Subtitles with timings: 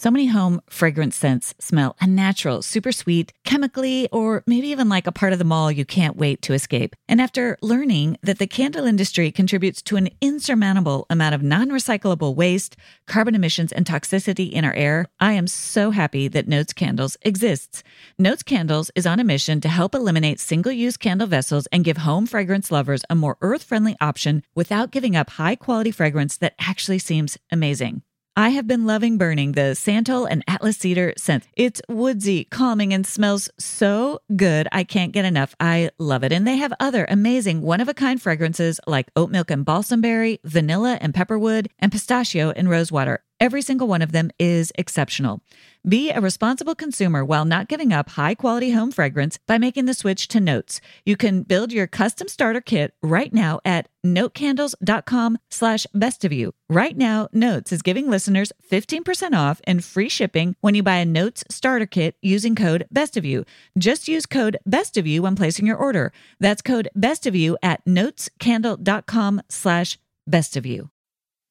[0.00, 5.12] So many home fragrance scents smell unnatural, super sweet, chemically, or maybe even like a
[5.12, 6.94] part of the mall you can't wait to escape.
[7.08, 12.36] And after learning that the candle industry contributes to an insurmountable amount of non recyclable
[12.36, 12.76] waste,
[13.08, 17.82] carbon emissions, and toxicity in our air, I am so happy that Notes Candles exists.
[18.20, 21.96] Notes Candles is on a mission to help eliminate single use candle vessels and give
[21.96, 26.54] home fragrance lovers a more earth friendly option without giving up high quality fragrance that
[26.60, 28.02] actually seems amazing.
[28.38, 31.48] I have been loving burning the Santal and Atlas Cedar scents.
[31.56, 34.68] It's woodsy, calming, and smells so good.
[34.70, 35.56] I can't get enough.
[35.58, 36.32] I love it.
[36.32, 40.00] And they have other amazing one of a kind fragrances like oat milk and balsam
[40.00, 43.24] berry, vanilla and pepperwood, and pistachio and rosewater.
[43.40, 45.42] Every single one of them is exceptional.
[45.88, 49.94] Be a responsible consumer while not giving up high quality home fragrance by making the
[49.94, 50.80] switch to Notes.
[51.06, 56.52] You can build your custom starter kit right now at notescandles.com slash best of you.
[56.68, 61.04] Right now, Notes is giving listeners 15% off and free shipping when you buy a
[61.04, 63.44] Notes starter kit using code best of you.
[63.78, 66.12] Just use code best of you when placing your order.
[66.40, 70.90] That's code best of you at notescandles.com slash best of you.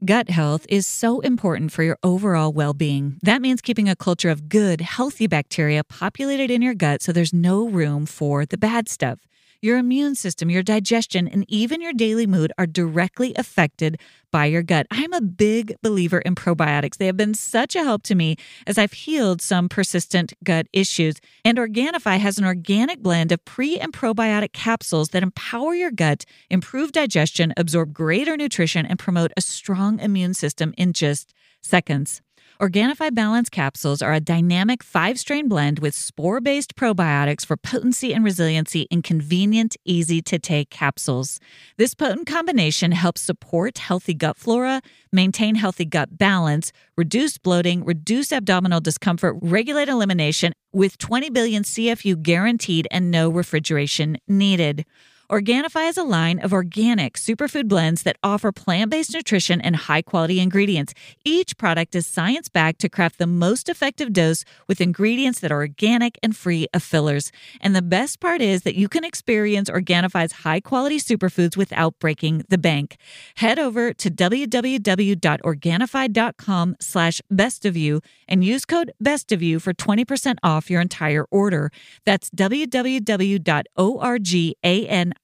[0.06, 3.18] Gut health is so important for your overall well being.
[3.24, 7.34] That means keeping a culture of good, healthy bacteria populated in your gut so there's
[7.34, 9.22] no room for the bad stuff.
[9.62, 14.00] Your immune system, your digestion, and even your daily mood are directly affected
[14.32, 14.86] by your gut.
[14.92, 16.98] I'm a big believer in probiotics.
[16.98, 18.36] They have been such a help to me
[18.68, 21.16] as I've healed some persistent gut issues.
[21.44, 26.26] And Organifi has an organic blend of pre and probiotic capsules that empower your gut,
[26.50, 31.34] improve digestion, absorb greater nutrition, and promote a strong immune system in just
[31.64, 32.22] seconds.
[32.60, 38.16] Organifi Balance capsules are a dynamic five strain blend with spore based probiotics for potency
[38.16, 41.40] and resiliency in convenient, easy to take capsules.
[41.78, 48.32] This potent combination helps support healthy gut flora, maintain healthy gut balance, reduce bloating, reduce
[48.32, 54.84] abdominal discomfort, regulate elimination with 20 billion CFU guaranteed and no refrigeration needed.
[55.30, 60.02] Organifi is a line of organic superfood blends that offer plant based nutrition and high
[60.02, 60.94] quality ingredients.
[61.26, 65.58] Each product is science backed to craft the most effective dose with ingredients that are
[65.58, 67.34] organic and free of fillers.
[67.60, 72.46] And the best part is that you can experience Organifi's high quality superfoods without breaking
[72.48, 72.96] the bank.
[73.36, 78.00] Head over to www.organifi.com slash best of you
[78.30, 81.70] and use code best of you for 20% off your entire order.
[82.06, 83.58] That's www.organ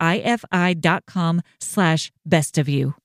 [0.01, 2.95] ifi.com slash best of you.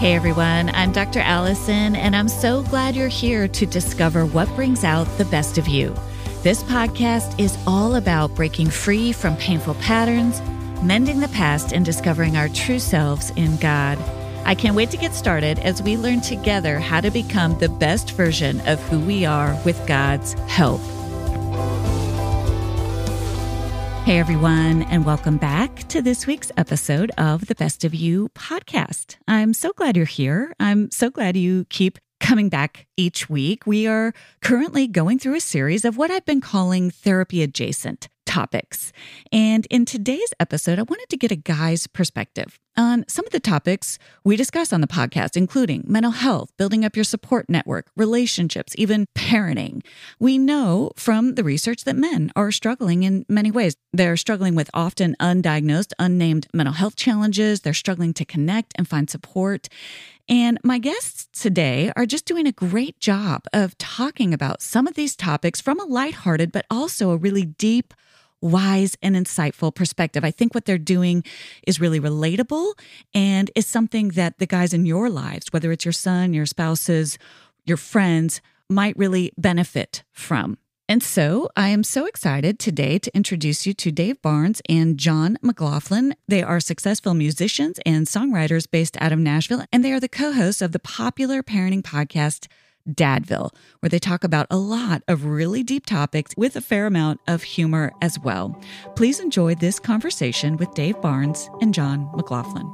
[0.00, 1.20] Hey everyone, I'm Dr.
[1.20, 5.68] Alison, and I'm so glad you're here to discover what brings out the best of
[5.68, 5.94] you.
[6.42, 10.40] This podcast is all about breaking free from painful patterns,
[10.82, 13.98] mending the past, and discovering our true selves in God.
[14.46, 18.12] I can't wait to get started as we learn together how to become the best
[18.12, 20.80] version of who we are with God's help.
[24.04, 29.16] Hey, everyone, and welcome back to this week's episode of the Best of You podcast.
[29.28, 30.52] I'm so glad you're here.
[30.58, 33.66] I'm so glad you keep coming back each week.
[33.66, 34.12] We are
[34.42, 38.92] currently going through a series of what I've been calling therapy adjacent topics.
[39.32, 43.38] And in today's episode, I wanted to get a guy's perspective on some of the
[43.38, 48.74] topics we discuss on the podcast, including mental health, building up your support network, relationships,
[48.78, 49.84] even parenting.
[50.18, 53.76] We know from the research that men are struggling in many ways.
[53.92, 57.60] They're struggling with often undiagnosed, unnamed mental health challenges.
[57.60, 59.68] They're struggling to connect and find support.
[60.28, 64.94] And my guests today are just doing a great job of talking about some of
[64.94, 67.92] these topics from a lighthearted, but also a really deep,
[68.40, 70.24] wise and insightful perspective.
[70.24, 71.24] I think what they're doing
[71.66, 72.72] is really relatable
[73.14, 77.18] and is something that the guys in your lives, whether it's your son, your spouses,
[77.64, 80.58] your friends, might really benefit from.
[80.88, 85.38] And so I am so excited today to introduce you to Dave Barnes and Jon
[85.40, 86.16] McLaughlin.
[86.26, 90.32] They are successful musicians and songwriters based out of Nashville, and they are the co
[90.32, 92.48] hosts of the popular parenting podcast
[92.88, 97.20] Dadville, where they talk about a lot of really deep topics with a fair amount
[97.26, 98.60] of humor as well.
[98.96, 102.70] Please enjoy this conversation with Dave Barnes and Jon McLaughlin.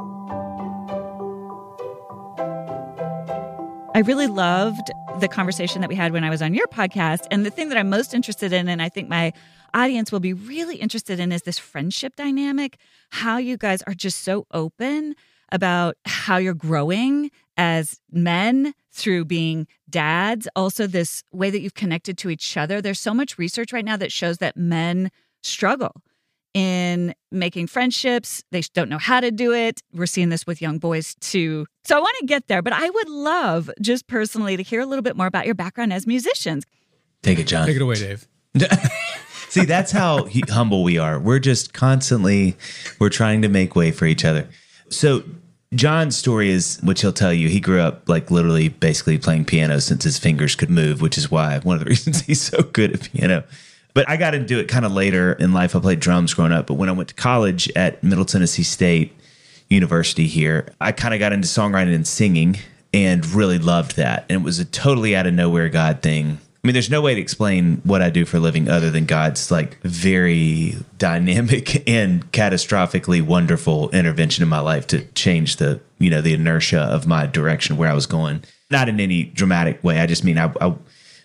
[3.95, 7.27] I really loved the conversation that we had when I was on your podcast.
[7.31, 9.33] And the thing that I'm most interested in, and I think my
[9.73, 12.77] audience will be really interested in, is this friendship dynamic,
[13.09, 15.15] how you guys are just so open
[15.51, 22.19] about how you're growing as men through being dads, also this way that you've connected
[22.19, 22.81] to each other.
[22.81, 25.11] There's so much research right now that shows that men
[25.43, 26.03] struggle
[26.55, 28.43] in making friendships.
[28.51, 29.83] They don't know how to do it.
[29.93, 31.67] We're seeing this with young boys too.
[31.85, 34.87] So I want to get there, but I would love just personally to hear a
[34.87, 36.65] little bit more about your background as musicians.
[37.23, 37.67] Take it, Jon.
[37.67, 38.27] Take it away, Dave.
[39.49, 41.19] See, that's how he, humble we are.
[41.19, 42.57] We're just constantly
[42.99, 44.49] we're trying to make way for each other.
[44.89, 45.25] So
[45.77, 49.81] Jon's story is, which he'll tell you, he grew up like literally basically playing piano
[49.81, 52.93] since his fingers could move, which is why one of the reasons he's so good
[52.93, 53.45] at piano.
[53.95, 55.75] But I got into it kind of later in life.
[55.75, 59.15] I played drums growing up, but when I went to college at Middle Tennessee State
[59.69, 62.59] University here, I kind of got into songwriting and singing
[62.93, 64.27] and really loved that.
[64.29, 66.39] And it was a totally out of nowhere God thing.
[66.67, 69.07] I mean, there's no way to explain what I do for a living other than
[69.07, 76.11] God's like very dynamic and catastrophically wonderful intervention in my life to change the, you
[76.11, 78.43] know, the inertia of my direction where I was going.
[78.69, 80.01] Not in any dramatic way.
[80.01, 80.75] I just mean I, I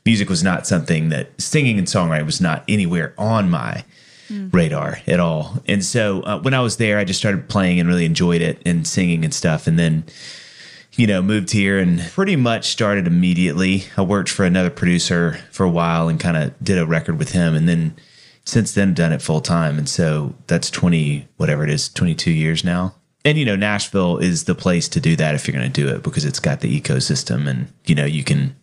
[0.05, 3.83] music was not something that singing and songwriting was not anywhere on my
[4.29, 4.53] mm.
[4.53, 5.63] radar at all.
[5.67, 8.61] And so uh, when I was there, I just started playing and really enjoyed it
[8.63, 9.65] and singing and stuff.
[9.65, 10.03] And then,
[10.95, 13.85] you know, moved here and pretty much started immediately.
[13.97, 17.31] I worked for another producer for a while and kind of did a record with
[17.31, 17.55] him.
[17.55, 17.95] And then
[18.43, 19.77] since then, done it full time.
[19.77, 22.95] And so that's 20, whatever it is, 22 years now.
[23.23, 25.88] And, you know, Nashville is the place to do that if you're going to do
[25.93, 28.55] it because it's got the ecosystem and, you know, you can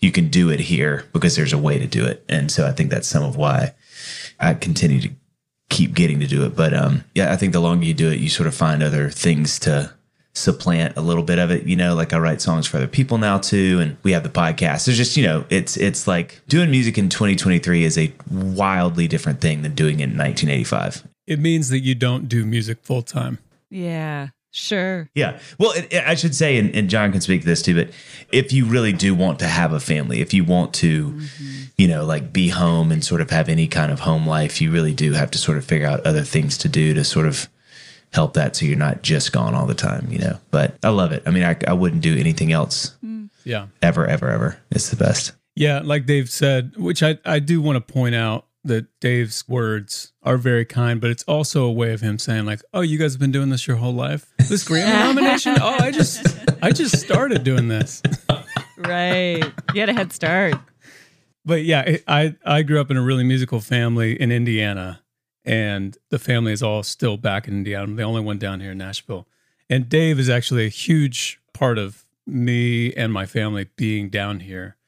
[0.00, 2.24] you can do it here because there's a way to do it.
[2.28, 3.74] And so I think that's some of why
[4.38, 5.10] I continue to
[5.70, 6.56] keep getting to do it.
[6.56, 9.10] But um, yeah, I think the longer you do it, you sort of find other
[9.10, 9.92] things to
[10.38, 11.66] supplant a little bit of it.
[11.66, 14.28] You know, like I write songs for other people now too, and we have the
[14.28, 14.86] podcast.
[14.86, 19.40] There's just you know, it's it's like doing music in 2023 is a wildly different
[19.40, 21.06] thing than doing it in 1985.
[21.26, 23.38] It means that you don't do music full time.
[23.70, 24.28] Yeah.
[24.50, 25.10] Sure.
[25.14, 25.38] Yeah.
[25.58, 27.90] Well, it, it, I should say, and, and, Jon can speak to this too, but
[28.32, 31.64] if you really do want to have a family, if you want to, mm-hmm.
[31.76, 34.72] you know, like be home and sort of have any kind of home life, you
[34.72, 37.48] really do have to sort of figure out other things to do to sort of
[38.12, 40.38] help that so you're not just gone all the time, you know.
[40.50, 41.22] But I love it.
[41.26, 42.96] I mean, I, I wouldn't do anything else.
[43.04, 43.30] Mm.
[43.44, 43.66] Yeah.
[43.82, 44.58] Ever, ever, ever.
[44.70, 45.32] It's the best.
[45.54, 45.80] Yeah.
[45.82, 50.36] Like Dave said, which I, I do want to point out that Dave's words are
[50.36, 53.20] very kind, but it's also a way of him saying like, "Oh, you guys have
[53.20, 54.32] been doing this your whole life.
[54.48, 55.56] This Grammy nomination?
[55.60, 56.26] Oh, I just
[56.62, 58.02] I just started doing this."
[58.76, 59.44] right.
[59.74, 60.54] You had a head start.
[61.44, 65.00] But yeah, I I grew up in a really musical family in Indiana,
[65.48, 67.84] and the family is all still back in Indiana.
[67.84, 69.26] I'm the only one down here in Nashville.
[69.68, 74.78] And Dave is actually a huge part of me and my family being down here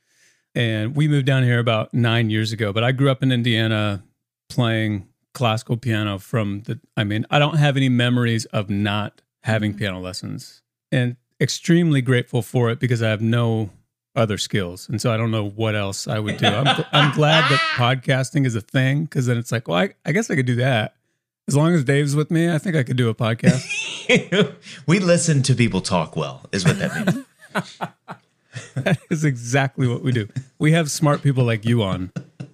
[0.55, 2.73] and we moved down here about nine years ago.
[2.73, 4.03] But I grew up in Indiana
[4.49, 9.73] playing classical piano from the, I mean, I don't have any memories of not having
[9.73, 9.79] mm-hmm.
[9.79, 13.71] piano lessons and extremely grateful for it because I have no
[14.17, 14.89] other skills.
[14.89, 16.47] And so I don't know what else I would do.
[16.47, 20.13] I'm, I'm glad that podcasting is a thing because then it's like, well, I, I
[20.13, 20.97] guess I could do that.
[21.49, 24.55] As long as Dave's with me, I think I could do a podcast.
[24.87, 27.79] we listen to people talk well, is what that means.
[28.75, 30.29] that is exactly what we do.
[30.59, 32.13] We have smart people like you on,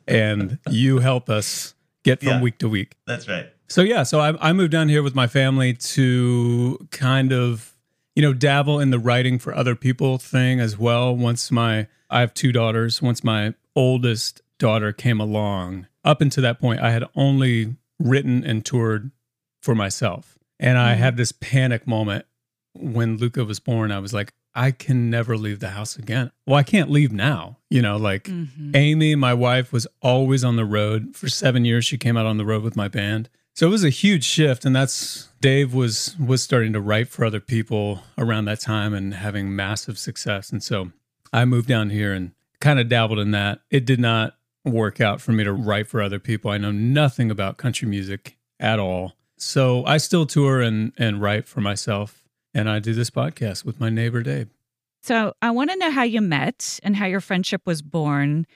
[0.08, 1.74] and you help us
[2.04, 2.96] get from yeah, week to week.
[3.06, 3.52] That's right.
[3.68, 7.75] So yeah, so I, I moved down here with my family to kind of
[8.16, 11.14] you know dabble in the writing for other people thing as well.
[11.14, 13.00] Once my I have two daughters.
[13.00, 18.64] Once my oldest daughter came along, up until that point, I had only written and
[18.64, 19.10] toured
[19.60, 21.02] for myself, and I mm-hmm.
[21.02, 22.24] had this panic moment
[22.74, 23.92] when Luca was born.
[23.92, 26.30] I was like, I can never leave the house again.
[26.46, 27.58] Well, I can't leave now.
[27.68, 28.74] You know, like mm-hmm.
[28.74, 31.14] Amy, my wife, was always on the road.
[31.14, 33.28] For seven years, she came out on the road with my band.
[33.56, 34.66] So it was a huge shift.
[34.66, 39.14] And that's Dave was was starting to write for other people around that time and
[39.14, 40.50] having massive success.
[40.50, 40.92] And so
[41.32, 43.60] I moved down here and kind of dabbled in that.
[43.70, 46.50] It did not work out for me to write for other people.
[46.50, 49.14] I know nothing about country music at all.
[49.38, 53.80] So I still tour and and write for myself and I do this podcast with
[53.80, 54.48] my neighbor, Dave.
[55.02, 58.46] So I want to know how you met and how your friendship was born.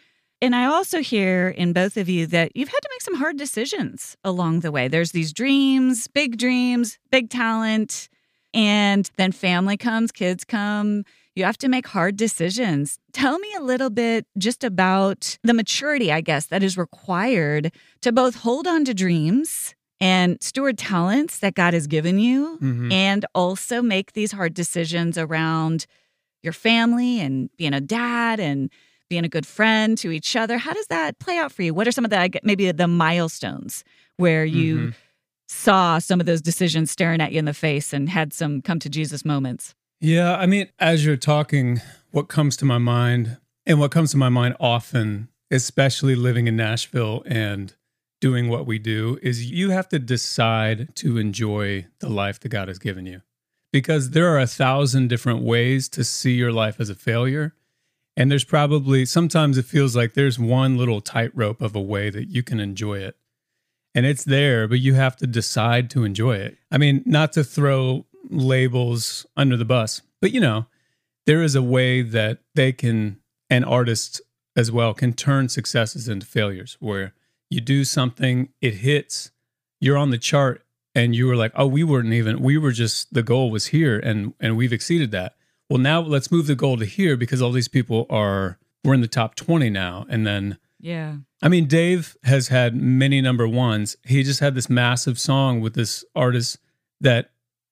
[0.43, 3.37] And I also hear in both of you that you've had to make some hard
[3.37, 4.89] decisions along the way.
[4.89, 8.09] There's these dreams, big dreams, big talent,
[8.55, 11.05] and then family comes, kids come.
[11.37, 12.99] You have to make hard decisions.
[13.13, 18.11] Tell me a little bit just about the maturity, I guess, that is required to
[18.11, 22.91] both hold on to dreams and steward talents that God has given you mm-hmm.
[22.91, 25.87] and also make these hard decisions around
[26.43, 28.71] your family and being a dad and
[29.11, 30.57] being a good friend to each other.
[30.57, 31.75] How does that play out for you?
[31.75, 33.85] What are some of the maybe the milestones
[34.17, 34.91] where you mm-hmm.
[35.49, 38.79] saw some of those decisions staring at you in the face and had some come
[38.79, 39.75] to Jesus moments?
[40.01, 43.37] Yeah, I mean, as you're talking, what comes to my mind
[43.67, 47.75] and what comes to my mind often, especially living in Nashville and
[48.21, 52.69] doing what we do is you have to decide to enjoy the life that God
[52.69, 53.23] has given you.
[53.73, 57.55] Because there are a thousand different ways to see your life as a failure.
[58.21, 62.29] And there's probably sometimes it feels like there's one little tightrope of a way that
[62.29, 63.17] you can enjoy it.
[63.95, 66.59] And it's there, but you have to decide to enjoy it.
[66.71, 70.67] I mean, not to throw labels under the bus, but you know,
[71.25, 74.21] there is a way that they can, and artists
[74.55, 77.15] as well, can turn successes into failures where
[77.49, 79.31] you do something, it hits,
[79.81, 80.63] you're on the chart,
[80.95, 83.99] and you were like, oh, we weren't even, we were just, the goal was here
[83.99, 85.37] and, and we've exceeded that.
[85.71, 89.01] Well, now let's move the goal to here because all these people are, we're in
[89.01, 90.05] the top 20 now.
[90.09, 91.17] And then, Yeah.
[91.43, 93.97] I mean, Dave has had many number ones.
[94.05, 96.59] He just had this massive song with this artist
[97.01, 97.31] that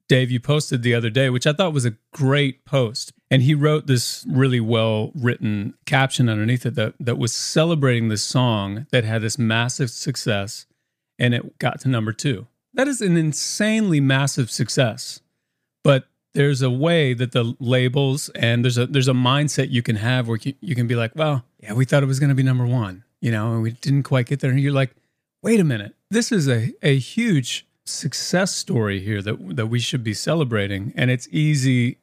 [0.09, 3.13] Dave, you posted the other day, which I thought was a great post.
[3.31, 8.23] And he wrote this really well written caption underneath it that, that was celebrating this
[8.25, 10.65] song that had this massive success
[11.19, 12.47] and it got to number two.
[12.73, 15.21] That is an insanely massive success.
[15.83, 16.07] But
[16.39, 20.29] there's a way that the labels and there's a there's a mindset you can have
[20.29, 22.45] where you, you can be like, well, yeah, we thought it was going to be
[22.45, 24.49] number one, you know, and we didn't quite get there.
[24.49, 24.95] And you're like,
[25.43, 30.05] wait a minute, this is a a huge success story here that that we should
[30.05, 31.99] be celebrating, and it's easy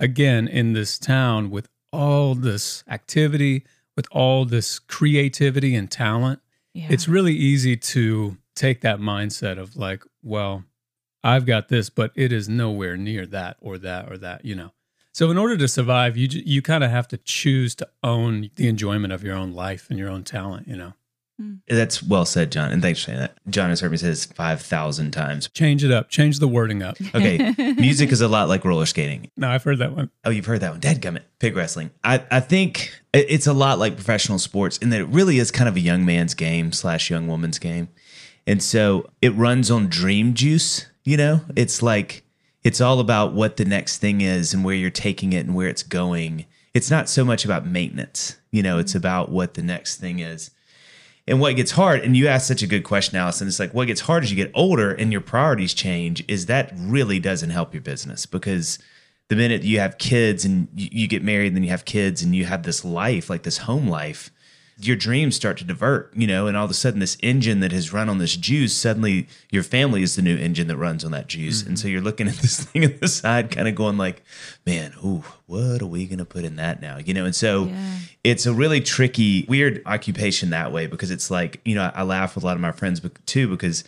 [0.00, 3.64] again in this town with all this activity,
[3.94, 6.40] with all this creativity and talent.
[6.74, 6.88] Yeah.
[6.90, 10.64] It's really easy to take that mindset of like, well,
[11.26, 14.72] I've got this, but it is nowhere near that or that or that, you know.
[15.12, 18.68] So in order to survive, you you kind of have to choose to own the
[18.68, 20.92] enjoyment of your own life and your own talent, you know.
[21.40, 21.60] Mm.
[21.68, 22.72] That's well said, Jon.
[22.72, 23.36] And thanks for saying that.
[23.48, 25.48] Jon has heard me say this 5,000 times.
[25.48, 26.96] Change it up, change the wording up.
[27.14, 27.54] Okay.
[27.78, 29.30] music is a lot like roller skating.
[29.36, 30.10] No, I've heard that one.
[30.24, 30.80] Oh, you've heard that one.
[30.80, 31.22] Dadgummit.
[31.38, 31.90] Pig wrestling.
[32.04, 35.68] I, I think it's a lot like professional sports in that it really is kind
[35.68, 37.88] of a young man's game slash young woman's game.
[38.46, 41.40] And so it runs on dream juice, you know?
[41.54, 42.24] It's like
[42.62, 45.68] it's all about what the next thing is and where you're taking it and where
[45.68, 46.46] it's going.
[46.74, 48.98] It's not so much about maintenance, you know, it's mm-hmm.
[48.98, 50.50] about what the next thing is.
[51.28, 53.48] And what gets hard, and you asked such a good question, Alison.
[53.48, 56.72] It's like what gets hard as you get older and your priorities change is that
[56.76, 58.78] really doesn't help your business because
[59.28, 62.22] the minute you have kids and you, you get married and then you have kids
[62.22, 64.30] and you have this life, like this home life,
[64.78, 67.72] your dreams start to divert, you know, and all of a sudden this engine that
[67.72, 71.12] has run on this juice, suddenly your family is the new engine that runs on
[71.12, 71.62] that juice.
[71.62, 71.92] And so mm-hmm.
[71.92, 74.22] you're looking at this thing at the side, kind of going like,
[74.66, 76.98] man, ooh, what are we gonna put in that now?
[76.98, 77.98] You know, and so Yeah.
[78.22, 82.34] it's a really tricky, weird occupation that way because it's like, you know, I laugh
[82.34, 83.82] with a lot of my friends too because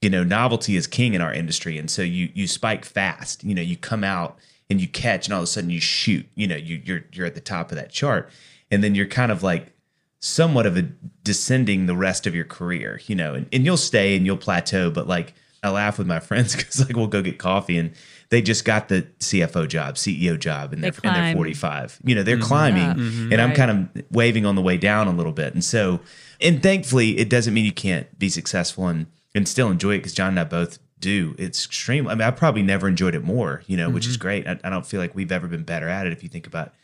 [0.00, 3.54] you know novelty is king in our industry and so you you spike fast you
[3.54, 4.38] know you come out
[4.70, 7.26] and you catch and all of a sudden you shoot you know you you're you're
[7.26, 8.30] at the top of that chart
[8.70, 9.74] and then you're kind of like
[10.20, 10.82] somewhat of a
[11.24, 14.90] descending the rest of your career you know and, and you'll stay and you'll plateau
[14.90, 17.92] but like i laugh with my friends because like we'll go get coffee and
[18.28, 22.14] they just got the cfo job ceo job and They they're, and they're 45 you
[22.14, 22.44] know they're mm-hmm.
[22.44, 22.94] climbing Yeah.
[22.94, 23.32] Mm-hmm.
[23.32, 25.54] and i'm kind of waving on the way down a little bit.
[25.54, 26.00] And so
[26.40, 30.12] and thankfully it doesn't mean you can't be successful and and still enjoy it because
[30.14, 31.34] jon and i both do.
[31.38, 34.22] It's extreme i mean i probably never enjoyed it more you know which is mm-hmm.
[34.22, 34.46] great.
[34.46, 36.74] I, I don't feel like we've ever been better at it if you think about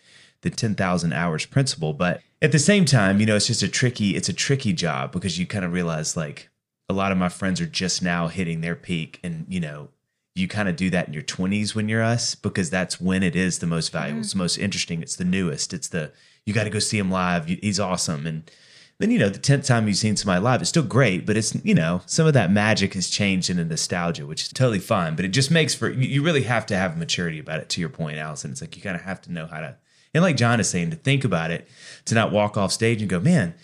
[0.43, 4.17] the 10,000 hours principle but at the same time you know it's just a tricky
[4.17, 6.49] it's a tricky job because you kind of realize like
[6.89, 9.89] a lot of my friends are just now hitting their peak and you know
[10.35, 13.35] you kind of do that in your 20s when you're us because that's when it
[13.35, 14.39] is the most valuable it's mm-hmm.
[14.39, 16.13] the most interesting it's the newest it's the
[16.45, 18.27] you got to go see him live he's awesome.
[18.27, 18.51] And
[18.99, 21.55] then you know the 10th time you've seen somebody live it's still great but it's
[21.65, 25.25] you know some of that magic has changed into nostalgia which is totally fine but
[25.25, 27.91] it just makes for you you really have to have maturity about it to your
[27.91, 28.51] point alison.
[28.51, 29.77] It's like you kind of have to know how to
[30.17, 31.69] and like jon is saying to think about it
[32.07, 33.55] to not walk off stage and go man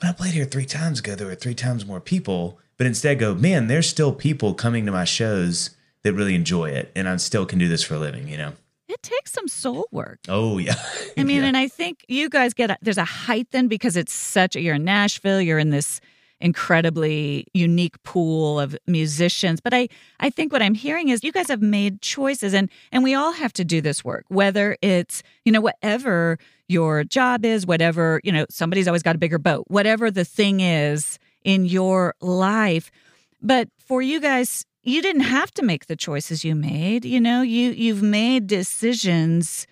[0.00, 3.20] when I played here three times ago, there were three times more people, but instead
[3.20, 5.70] go, man, there's still people coming to my shows
[6.02, 8.54] that really enjoy it, and I still can do this for a living, you know?
[8.88, 10.18] It takes some soul work.
[10.28, 10.74] Oh, yeah.
[11.16, 11.44] I mean, Yeah.
[11.46, 14.60] and I think you guys get a, there's a height then because it's such a,
[14.60, 16.00] you're in Nashville, you're in this
[16.42, 19.60] incredibly unique pool of musicians.
[19.60, 19.88] But I
[20.20, 23.32] I think what I'm hearing is you guys have made choices and and we all
[23.32, 28.32] have to do this work, whether it's, you know, whatever your job is, whatever, you
[28.32, 32.90] know, somebody's always got a bigger boat, whatever the thing is in your life.
[33.40, 37.04] But for you guys, you didn't have to make the choices you made.
[37.04, 39.66] You know, you you've made decisions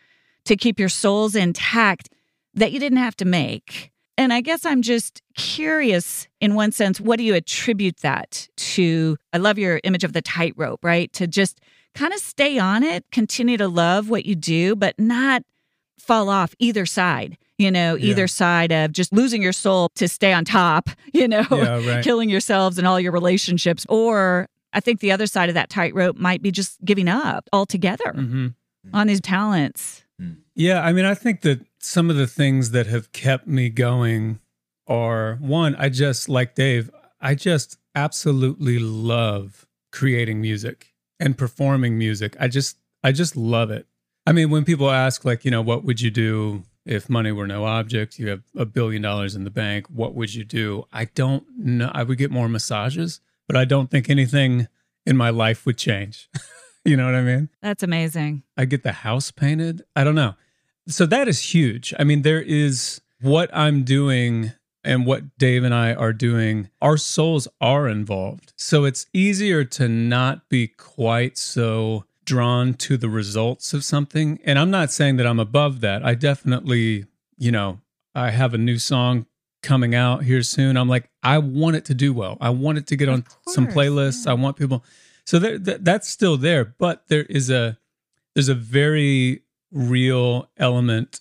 [0.44, 2.08] to keep your souls intact
[2.54, 3.89] that you didn't have to make.
[4.20, 9.16] And I guess I'm just curious in one sense, what do you attribute that to?
[9.32, 11.10] I love your image of the tightrope, right?
[11.14, 11.58] To just
[11.94, 15.42] kind of stay on it, continue to love what you do, but not
[15.98, 17.38] fall off either side.
[17.58, 18.26] you know, either Yeah.
[18.26, 22.02] side of just losing your soul to stay on top, you know, Yeah, right.
[22.02, 23.84] killing yourselves and all your relationships.
[23.90, 28.12] Or I think the other side of that tightrope might be just giving up altogether
[28.14, 28.46] hmm
[28.94, 30.04] on these talents.
[30.54, 34.40] Yeah, I mean, I think that some of the things that have kept me going
[34.86, 42.36] are one, I just like Dave, I just absolutely love creating music and performing music.
[42.38, 43.86] I just I just love it.
[44.26, 47.46] I mean, when people ask like, you know, what would you do if money were
[47.46, 48.18] no object?
[48.18, 50.84] You have a billion dollars in the bank, what would you do?
[50.92, 51.90] I don't know.
[51.94, 54.68] I would get more massages, but I don't think anything
[55.06, 56.28] in my life would change.
[56.84, 57.48] you know what I mean?
[57.62, 58.42] That's amazing.
[58.56, 59.82] I get the house painted.
[59.96, 60.34] I don't know.
[60.88, 61.94] So that is huge.
[61.98, 66.96] I mean, there is what I'm doing and what Dave and I are doing, our
[66.96, 68.52] souls are involved.
[68.56, 74.38] So it's easier to not be quite so drawn to the results of something.
[74.44, 76.04] And I'm not saying that I'm above that.
[76.04, 77.06] I definitely,
[77.36, 77.80] you know,
[78.14, 79.26] I have a new song
[79.62, 80.76] coming out here soon.
[80.76, 82.38] I'm like, I want it to do well.
[82.40, 84.26] I want it to get on some playlists.
[84.26, 84.84] I want people.
[85.26, 87.78] So there, th- that's still there, but there is a
[88.34, 91.20] there's a very real element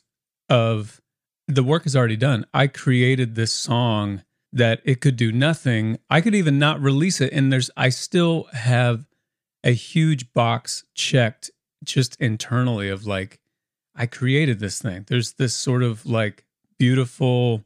[0.49, 1.01] of
[1.47, 2.45] the work is already done.
[2.53, 5.99] I created this song that it could do nothing.
[6.09, 9.07] I could even not release it and there's I still have
[9.63, 11.51] a huge box checked
[11.83, 13.39] just internally of like
[13.95, 15.05] I created this thing.
[15.07, 16.45] There's this sort of like
[16.77, 17.65] beautiful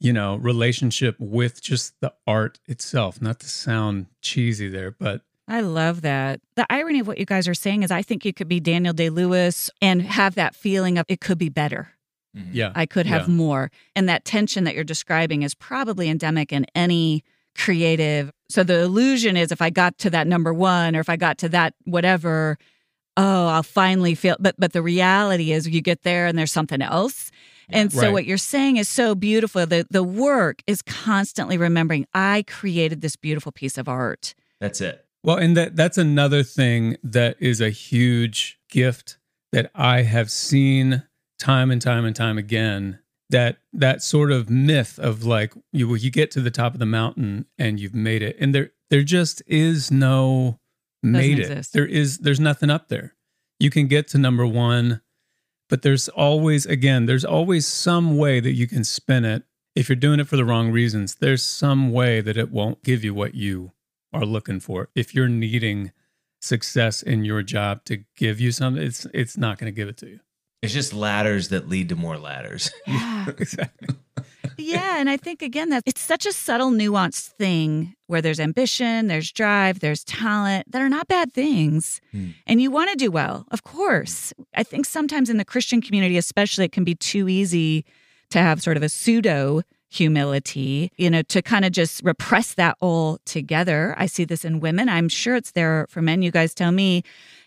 [0.00, 3.20] you know relationship with just the art itself.
[3.20, 6.40] Not to sound cheesy there, but I love that.
[6.56, 8.92] The irony of what you guys are saying is I think you could be Daniel
[8.92, 11.90] Day Lewis and have that feeling of it could be better.
[12.36, 12.50] Mm-hmm.
[12.52, 12.72] yeah.
[12.74, 13.34] I could have Yeah.
[13.34, 13.70] more.
[13.96, 17.24] And that tension that you're describing is probably endemic in any
[17.56, 18.30] creative.
[18.50, 21.38] So the illusion is if I got to that number one or if I got
[21.38, 22.58] to that whatever,
[23.16, 26.82] oh, I'll finally feel but but the reality is you get there and there's something
[26.82, 27.30] else.
[27.70, 28.12] And so Right.
[28.12, 29.66] what you're saying is so beautiful.
[29.66, 34.34] The the work is constantly remembering I created this beautiful piece of art.
[34.60, 35.04] That's it.
[35.28, 39.18] Well, and that that's another thing that is a huge gift
[39.52, 41.02] that I have seen
[41.38, 43.00] time and time and time again.
[43.28, 46.86] That that sort of myth of like you you get to the top of the
[46.86, 50.60] mountain and you've made it, and there there just is no
[51.02, 51.42] made it.
[51.42, 51.74] exist.
[51.74, 53.14] There is there's nothing up there.
[53.60, 55.02] You can get to number one,
[55.68, 59.42] but there's always again there's always some way that you can spin it.
[59.74, 63.04] If you're doing it for the wrong reasons, there's some way that it won't give
[63.04, 63.72] you what you
[64.12, 64.88] are looking for.
[64.94, 65.92] If you're needing
[66.40, 69.96] success in your job to give you something, it's it's not going to give it
[69.98, 70.20] to you.
[70.62, 72.70] It's just ladders that lead to more ladders.
[72.86, 73.26] Yeah.
[73.28, 73.96] exactly.
[74.56, 79.06] yeah, and I think again that it's such a subtle, nuanced thing where there's ambition,
[79.06, 82.00] there's drive, there's talent that are not bad things.
[82.12, 82.30] Hmm.
[82.46, 84.32] And you want to do well, of course.
[84.54, 87.84] I think sometimes in the Christian community, especially, it can be too easy
[88.30, 92.76] to have sort of a pseudo humility, you know, to kind of just repress that
[92.80, 93.94] all together.
[93.96, 94.88] I see this in women.
[94.88, 96.22] I'm sure it's there for men.
[96.22, 97.02] You guys tell me.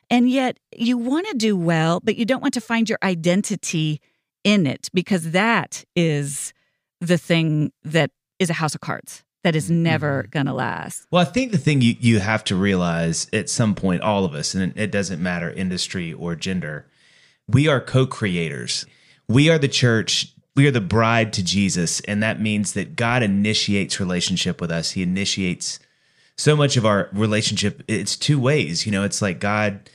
[0.10, 4.02] And yet you want to do well, but you don't want to find your identity
[4.44, 6.54] in it because that is
[7.00, 10.30] the thing that is a house of cards that is never mm-hmm.
[10.30, 11.08] going to last.
[11.12, 14.34] Well, I think the thing you, you have to realize at some point, all of
[14.34, 16.88] us, and it doesn't matter industry or gender,
[17.48, 18.86] we are co creators.
[19.28, 20.34] We are the church.
[20.56, 22.02] We are the bride to Jesus.
[22.02, 24.92] And that means that God initiates relationship with us.
[24.92, 25.80] He initiates
[26.36, 27.84] so much of our relationship.
[27.88, 28.86] It's two ways.
[28.86, 29.90] You know, it's like God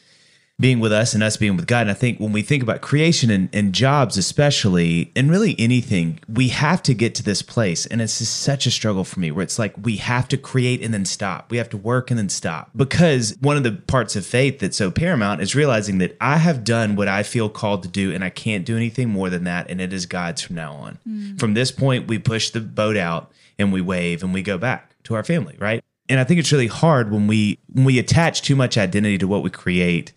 [0.58, 1.82] being with us and us being with God.
[1.82, 6.18] And I think when we think about creation and, and jobs, especially, and really anything,
[6.28, 7.84] we have to get to this place.
[7.84, 10.82] And it's just such a struggle for me where it's like we have to create
[10.82, 11.50] and then stop.
[11.50, 12.70] We have to work and then stop.
[12.74, 16.64] Because one of the parts of faith that's so paramount is realizing that I have
[16.64, 19.68] done what I feel called to do and I can't do anything more than that.
[19.68, 20.98] And it is God's from now on.
[21.06, 21.38] Mm.
[21.38, 24.94] From this point, we push the boat out and we wave and we go back
[25.04, 25.84] to our family, right?
[26.08, 29.26] And I think it's really hard when we when we attach too much identity to
[29.26, 30.12] what we create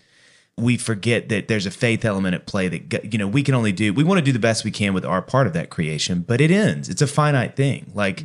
[0.60, 3.72] we forget that there's a faith element at play that you know we can only
[3.72, 6.22] do we want to do the best we can with our part of that creation
[6.22, 6.90] but it ends.
[6.90, 7.92] It's a finite thing.
[7.94, 8.24] Like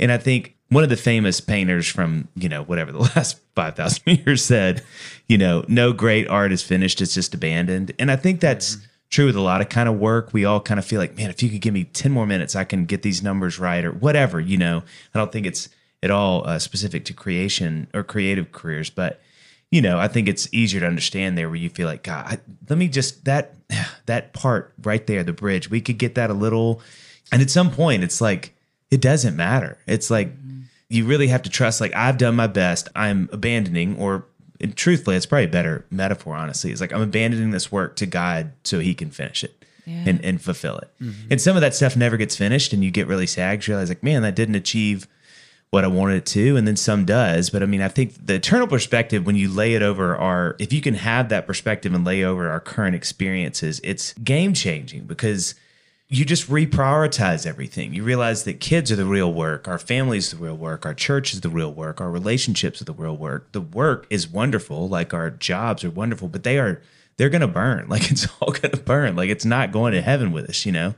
[0.00, 4.18] and i think one of the famous painters from you know whatever the last 5000
[4.24, 4.82] years said
[5.26, 7.92] you know no great art is finished it's just abandoned.
[7.98, 8.78] And i think that's
[9.10, 10.34] true with a lot of kind of work.
[10.34, 12.54] We all kind of feel like man if you could give me 10 more minutes
[12.56, 14.82] i can get these numbers right or whatever you know?
[15.14, 15.68] I don't think it's
[16.02, 19.20] at all uh, specific to creation or creative careers but
[19.70, 22.38] you know, I think it's easier to understand there where you feel like, God, I,
[22.68, 23.54] let me just that
[24.06, 25.70] that part right there, the bridge.
[25.70, 26.80] We could get that a little,
[27.32, 28.54] and at some point, it's like
[28.90, 29.78] it doesn't matter.
[29.86, 30.62] It's like mm-hmm.
[30.88, 31.80] you really have to trust.
[31.80, 32.88] Like I've done my best.
[32.96, 34.24] I'm abandoning, or
[34.60, 36.34] and truthfully, it's probably a better metaphor.
[36.34, 39.54] Honestly, it's like I'm abandoning this work to God so He can finish it.
[39.86, 40.90] and, and fulfill it.
[41.00, 41.28] Mm-hmm.
[41.30, 43.66] And some of that stuff never gets finished and you get really sad.
[43.66, 45.08] you realize like, man, that didn't achieve
[45.70, 47.50] what I wanted it to, and then some does.
[47.50, 50.72] But I mean, I think the eternal perspective, when you lay it over our, if
[50.72, 55.54] you can have that perspective and lay over our current experiences, it's game changing because
[56.08, 57.92] you just reprioritize everything.
[57.92, 61.34] You realize that kids are the real work, our families the real work, our church
[61.34, 63.52] is the real work, our relationships are the real work.
[63.52, 66.80] The work is wonderful, like our jobs are wonderful, but they are
[67.18, 67.86] they're gonna burn.
[67.88, 69.16] Like it's all gonna burn.
[69.16, 70.94] Like it's not going to heaven with us, you know.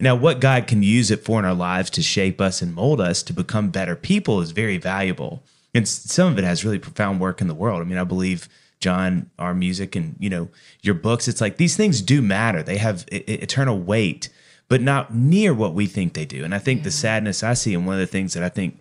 [0.00, 3.00] Now, what God can use it for in our lives to shape us and mold
[3.00, 5.44] us to become better people is very valuable.
[5.74, 7.80] And some of it has really profound work in the world.
[7.80, 8.48] I mean, I believe
[8.80, 10.48] Jon, our music, and you know
[10.82, 11.26] your books.
[11.26, 12.62] It's like these things do matter.
[12.62, 14.28] They have eternal weight,
[14.68, 16.44] but not near what we think they do.
[16.44, 18.80] And I think the sadness I see, and one of the things that I think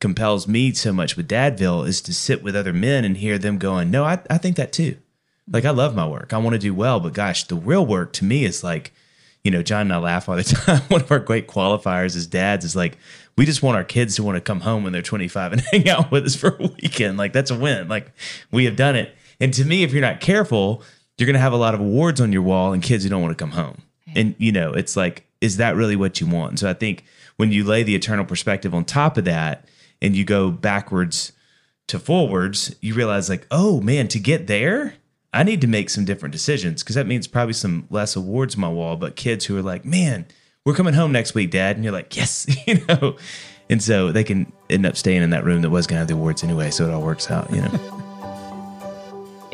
[0.00, 3.58] compels me so much with Dadville is to sit with other men and hear them
[3.58, 4.96] going, "No, I, I think that too."
[5.48, 6.32] Like I love my work.
[6.32, 8.92] I want to do well, but gosh, the real work to me is like,
[9.44, 10.80] you know, Jon and I laugh all the time.
[10.88, 12.98] One of our great qualifiers as dads is like,
[13.36, 15.88] we just want our kids to want to come home when they're 25 and hang
[15.88, 17.18] out with us for a weekend.
[17.18, 17.88] Like that's a win.
[17.88, 18.10] Like
[18.50, 19.14] we have done it.
[19.40, 20.82] And to me, if you're not careful,
[21.18, 23.22] you're going to have a lot of awards on your wall and kids who don't
[23.22, 23.82] want to come home.
[24.16, 26.52] And you know, it's like, is that really what you want?
[26.52, 27.04] And so I think
[27.36, 29.68] when you lay the eternal perspective on top of that
[30.00, 31.32] and you go backwards
[31.88, 34.94] to forwards, you realize like, oh man, to get there,
[35.34, 38.60] I need to make some different decisions because that means probably some less awards on
[38.60, 40.26] my wall, but kids who are like, man,
[40.64, 41.76] we're coming home next week, dad.
[41.76, 43.16] And you're like, yes, you know.
[43.68, 46.08] And so they can end up staying in that room that was going to have
[46.08, 46.70] the awards anyway.
[46.70, 48.00] So it all works out, you know.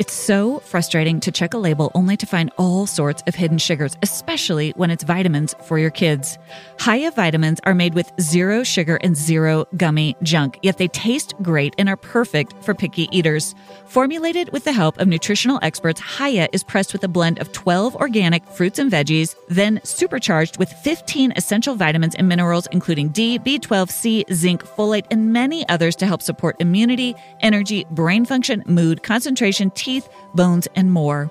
[0.01, 3.95] It's so frustrating to check a label only to find all sorts of hidden sugars,
[4.01, 6.39] especially when it's vitamins for your kids.
[6.83, 11.75] Hiya vitamins are made with zero sugar and zero gummy junk, yet they taste great
[11.77, 13.53] and are perfect for picky eaters.
[13.85, 17.95] Formulated with the help of nutritional experts, Hiya is pressed with a blend of 12
[17.97, 23.91] organic fruits and veggies, then supercharged with 15 essential vitamins and minerals, including D, B12,
[23.91, 29.69] C, zinc, folate, and many others to help support immunity, energy, brain function, mood, concentration,
[29.69, 29.90] teeth,
[30.33, 31.29] bones, and more.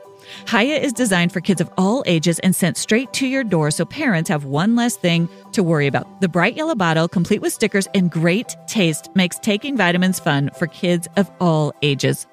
[0.48, 3.84] Hiya is designed for kids of all ages and sent straight to your door so
[3.84, 6.20] parents have one less thing to worry about.
[6.20, 10.66] The bright yellow bottle, complete with stickers and great taste, makes taking vitamins fun for
[10.66, 12.26] kids of all ages.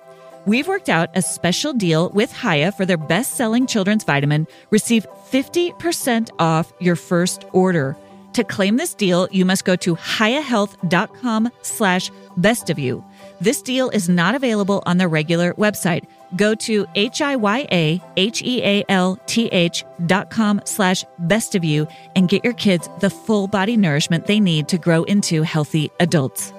[0.45, 4.47] We've worked out a special deal with Hiya for their best selling children's vitamin.
[4.69, 7.97] Receive 50% off your first order.
[8.31, 13.03] To claim this deal, you must go to hiyahealth.com slash best of you.
[13.41, 16.05] This deal is not available on their regular website.
[16.35, 18.03] Go to H-I-Y-A-H-E-A-L-T-H
[20.05, 24.39] dot com slash best of you and get your kids the full body nourishment they
[24.39, 26.53] need to grow into healthy adults.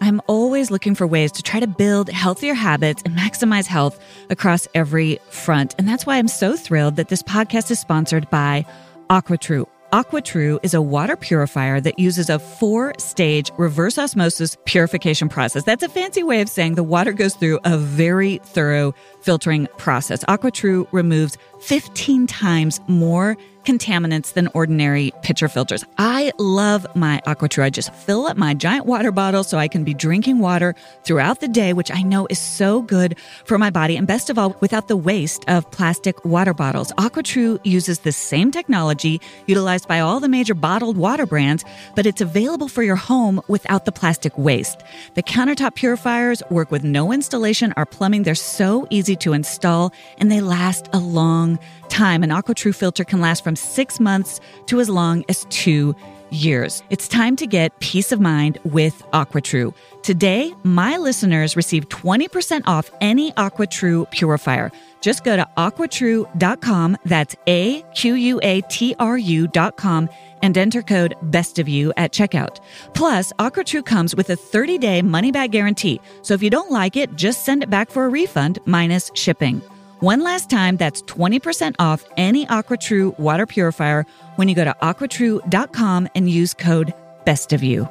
[0.00, 4.68] I'm always looking for ways to try to build healthier habits and maximize health across
[4.74, 5.74] every front.
[5.78, 8.66] And that's why I'm so thrilled that this podcast is sponsored by
[9.08, 9.66] AquaTru.
[9.94, 15.62] AquaTru is a water purifier that uses a four stage reverse osmosis purification process.
[15.62, 20.24] That's a fancy way of saying the water goes through a very thorough filtering process.
[20.24, 25.84] AquaTru removes 15 times more contaminants than ordinary pitcher filters.
[25.98, 27.62] I love my AquaTru.
[27.62, 30.74] I just fill up my giant water bottle so I can be drinking water
[31.04, 33.96] throughout the day, which I know is so good for my body.
[33.96, 36.92] And best of all, without the waste of plastic water bottles.
[36.92, 41.64] AquaTru uses the same technology utilized by all the major bottled water brands,
[41.96, 44.82] but it's available for your home without the plastic waste.
[45.14, 48.22] The countertop purifiers work with no installation or plumbing.
[48.22, 52.22] They're so easy to install and they last a long time.
[52.22, 55.94] An AquaTru filter can last from six months to as long as two
[56.30, 56.82] years.
[56.90, 59.74] It's time to get peace of mind with AquaTru.
[60.02, 64.70] Today, my listeners receive 20% off any AquaTru purifier.
[65.00, 70.08] Just go to aquatru.com, that's A Q U A T R U.com,
[70.42, 72.60] and enter code BEST of you at checkout.
[72.94, 76.00] Plus, AquaTru comes with a 30 day money back guarantee.
[76.22, 79.62] So if you don't like it, just send it back for a refund minus shipping.
[80.04, 84.04] One last time, that's 20% off any AquaTru water purifier
[84.36, 86.92] when you go to aquatru.com and use code
[87.24, 87.88] BEST of you.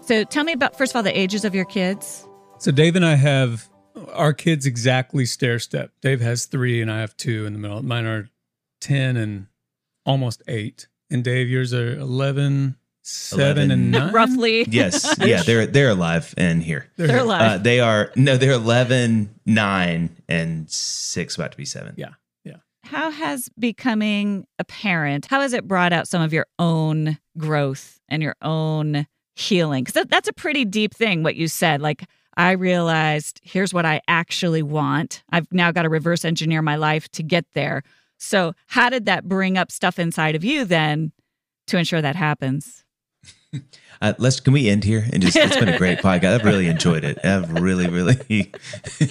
[0.00, 2.26] So tell me about, first of all, the ages of your kids.
[2.58, 3.68] So Dave and I have
[4.12, 5.92] our kids exactly stair step.
[6.00, 7.80] Dave has three and I have two in the middle.
[7.80, 8.28] Mine are
[8.80, 9.46] 10 and
[10.04, 10.88] almost eight.
[11.10, 12.74] And Dave, yours are 11,
[13.08, 14.12] 7, and 9.
[14.12, 14.64] Roughly.
[14.68, 15.16] Yes.
[15.26, 15.42] Yeah.
[15.42, 16.88] They're, they're alive and here.
[16.96, 17.18] They're here.
[17.18, 17.40] alive.
[17.42, 21.94] Uh, they are, no, they're 11, 9, and 6, about to be 7.
[21.96, 22.10] Yeah.
[22.44, 22.56] Yeah.
[22.84, 28.00] how has becoming a parent, how has it brought out some of your own growth
[28.08, 29.84] and your own healing?
[29.84, 31.80] Because that's a pretty deep thing, what you said.
[31.80, 32.04] Like,
[32.36, 35.24] I realized here's what I actually want.
[35.30, 37.82] I've now got to reverse engineer my life to get there.
[38.18, 41.12] So, how did that bring up stuff inside of you then
[41.66, 42.84] to ensure that happens?
[44.00, 46.34] Uh, let's can we end here and just it's been a great podcast.
[46.34, 47.18] I've really enjoyed it.
[47.24, 48.16] I've really, really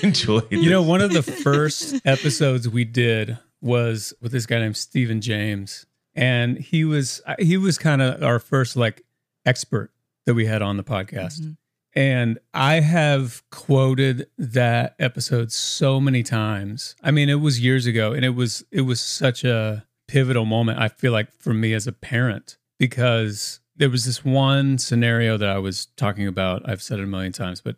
[0.02, 0.60] enjoyed it.
[0.60, 5.20] You know, one of the first episodes we did was with this guy named Stephen
[5.20, 5.86] James.
[6.16, 9.04] And he was he was kind of our first like
[9.46, 9.92] expert
[10.26, 11.42] that we had on the podcast.
[11.42, 11.52] Mm-hmm.
[12.00, 16.96] And I have quoted that episode so many times.
[17.04, 20.80] I mean, it was years ago and it was it was such a pivotal moment
[20.80, 25.50] I feel like for me as a parent because there was this one scenario that
[25.50, 26.68] I was talking about.
[26.68, 27.76] I've said it a million times, but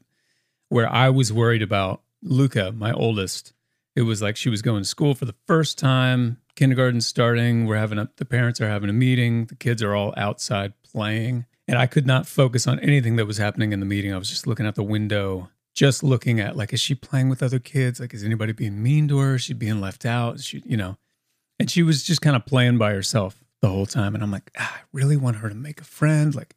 [0.69, 3.53] where I was worried about Luca, my oldest.
[3.95, 7.65] It was like she was going to school for the first time, kindergarten starting.
[7.65, 9.45] We're having a, the parents are having a meeting.
[9.45, 11.45] The kids are all outside playing.
[11.67, 14.13] And I could not focus on anything that was happening in the meeting.
[14.13, 17.43] I was just looking out the window, just looking at like, is she playing with
[17.43, 17.99] other kids?
[17.99, 19.35] Like, is anybody being mean to her?
[19.35, 20.35] Is she being left out?
[20.35, 20.97] Is she, you know,
[21.59, 24.15] and she was just kind of playing by herself the whole time.
[24.15, 26.33] And I'm like, ah, I really want her to make a friend.
[26.33, 26.55] Like,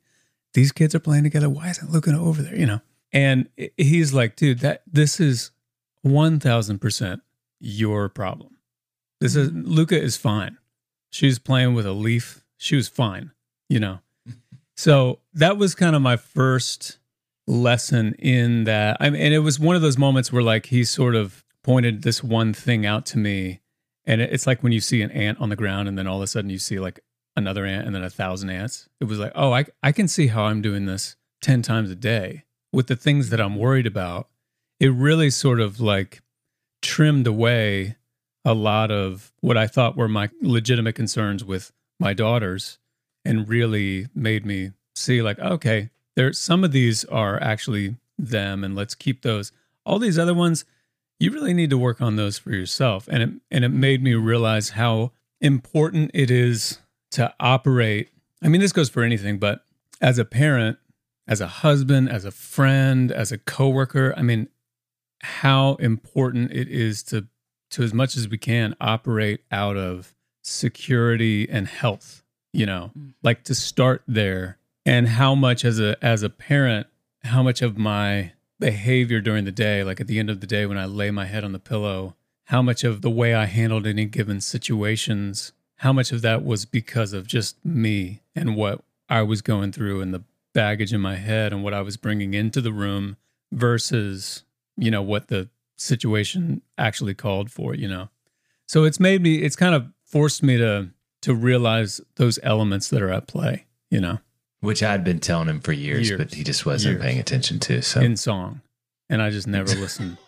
[0.54, 1.48] these kids are playing together.
[1.48, 2.56] Why isn't Luca over there?
[2.56, 2.80] You know?
[3.12, 5.50] And he's like, dude, that this is
[6.06, 7.20] 1000%
[7.60, 8.56] your problem.
[9.20, 9.70] This is mm-hmm.
[9.70, 10.58] Luca is fine.
[11.10, 12.42] She's playing with a leaf.
[12.56, 13.32] She was fine,
[13.68, 14.00] you know?
[14.76, 16.98] so that was kind of my first
[17.46, 18.96] lesson in that.
[19.00, 22.02] I mean, and it was one of those moments where like he sort of pointed
[22.02, 23.60] this one thing out to me
[24.06, 26.22] and it's like when you see an ant on the ground and then all of
[26.22, 27.00] a sudden you see like
[27.36, 28.88] another ant and then a thousand ants.
[29.00, 31.94] It was like, oh, I, I can see how I'm doing this 10 times a
[31.94, 34.28] day with the things that I'm worried about.
[34.80, 36.20] It really sort of like
[36.80, 37.96] trimmed away
[38.44, 42.78] a lot of what I thought were my legitimate concerns with my daughters
[43.24, 48.74] and really made me see like, okay, there some of these are actually them and
[48.74, 49.52] let's keep those.
[49.86, 50.64] All these other ones,
[51.22, 53.08] you really need to work on those for yourself.
[53.08, 56.80] And it, and it made me realize how important it is
[57.12, 58.08] to operate.
[58.42, 59.64] I mean, this goes for anything, but
[60.00, 60.78] as a parent,
[61.28, 64.48] as a husband, as a friend, as a coworker, I mean,
[65.20, 67.28] how important it is to
[67.70, 73.14] to as much as we can operate out of security and health, you know, mm.
[73.22, 76.88] like to start there and how much as a as a parent,
[77.22, 80.66] how much of my behavior during the day, like at the end of the day
[80.66, 83.86] when I lay my head on the pillow, how much of the way I handled
[83.86, 89.22] any given situations, how much of that was because of just me and what I
[89.22, 90.22] was going through and the
[90.54, 93.16] baggage in my head and what I was bringing into the room
[93.50, 94.44] versus,
[94.76, 98.10] you know, what the situation actually called for, you know.
[98.66, 100.90] So it's made me it's kind of forced me to
[101.22, 104.18] to realize those elements that are at play, you know.
[104.62, 106.18] Which I'd been telling him for years, years.
[106.18, 107.02] but he just wasn't years.
[107.02, 107.82] paying attention to.
[107.82, 108.60] So in song,
[109.10, 110.18] and I just never listened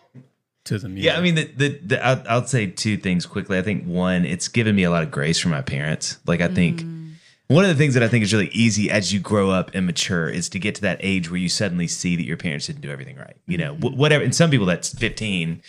[0.64, 1.05] to the music.
[1.12, 3.59] Yeah, I mean, the, the, the I'll, I'll, say two things quickly.
[3.59, 6.18] I think one, it's given me a lot of grace from my parents.
[6.27, 6.83] Like I think.
[6.83, 7.03] Mm.
[7.49, 9.85] One of the things that I think is really easy as you grow up and
[9.85, 12.81] mature is to get to that age where you suddenly see that your parents didn't
[12.81, 13.37] do everything right.
[13.47, 13.99] You know, mm-hmm.
[13.99, 14.25] whatever.
[14.25, 15.62] And some people that's 15.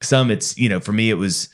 [0.00, 1.48] Some it's, you know, for me, it was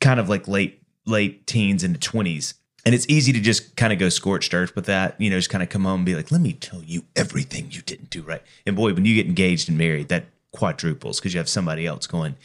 [0.00, 3.98] kind of like late, late teens into 20s and it's easy to just kind of
[3.98, 6.30] go scorched earth with that, you know, just kind of come home and be like,
[6.30, 8.42] let me tell you everything you didn't do right.
[8.66, 12.06] And boy, when you get engaged and married, that quadruples because you have somebody else
[12.06, 12.36] going,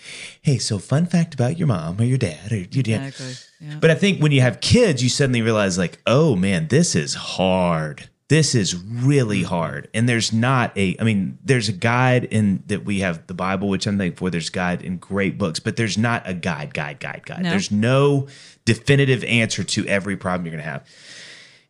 [0.42, 3.08] hey, so fun fact about your mom or your dad or your dad.
[3.08, 3.68] Exactly.
[3.68, 3.78] Yeah.
[3.80, 7.14] But I think when you have kids, you suddenly realize, like, oh man, this is
[7.14, 9.48] hard this is really mm-hmm.
[9.48, 9.90] hard.
[9.94, 13.68] And there's not a i mean there's a guide in that we have the bible
[13.68, 14.32] which i'm thankful for.
[14.32, 17.44] There's guide in great books but there's not a guide guide guide guide.
[17.44, 17.50] No.
[17.50, 18.28] there's no
[18.66, 20.88] definitive answer to every problem you're going to have.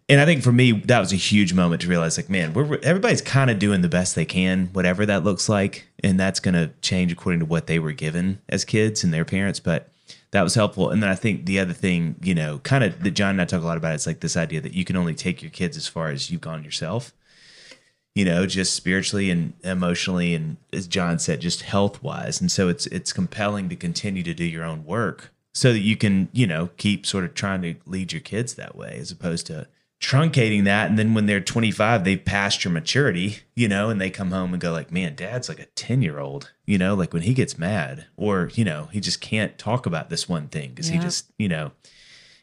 [0.09, 2.79] And i think for me that was a huge moment to realize like man we're
[2.83, 6.55] everybody's kind of doing the best they can whatever that looks like and that's going
[6.55, 9.89] to change according to what they were given as kids and their parents but
[10.31, 10.89] that was helpful.
[10.89, 13.45] And then I think the other thing, you know, kind of that Jon and I
[13.45, 15.75] talk a lot about, it's like this idea that you can only take your kids
[15.75, 17.13] as far as you've gone yourself.
[18.15, 22.41] You know, just spiritually and emotionally, and as Jon said, just health wise.
[22.41, 25.95] And so it's it's compelling to continue to do your own work so that you
[25.95, 29.45] can, you know, keep sort of trying to lead your kids that way, as opposed
[29.47, 29.67] to
[29.99, 30.89] truncating that.
[30.89, 34.53] And then when they're 25 they've passed your maturity you know and they come home
[34.53, 37.33] and go like man dad's like a 10 year old you know like when he
[37.33, 40.97] gets mad or you know he just can't talk about this one thing because he
[40.99, 41.71] just you know.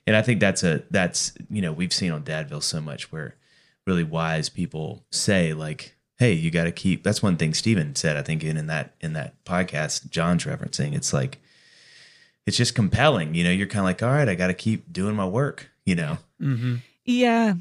[0.07, 3.35] And i think that's a that's you know we've seen on dadville so much where
[3.87, 8.16] really wise people say like hey you got to keep that's one thing stephen said
[8.16, 10.95] i think in, in that in that podcast jon's referencing.
[10.95, 11.38] It's like
[12.47, 14.92] it's just compelling you know you're kind of like all right i got to keep
[14.92, 16.19] doing my work you know?
[16.42, 16.75] Mm-hmm.
[17.07, 17.55] Yeah.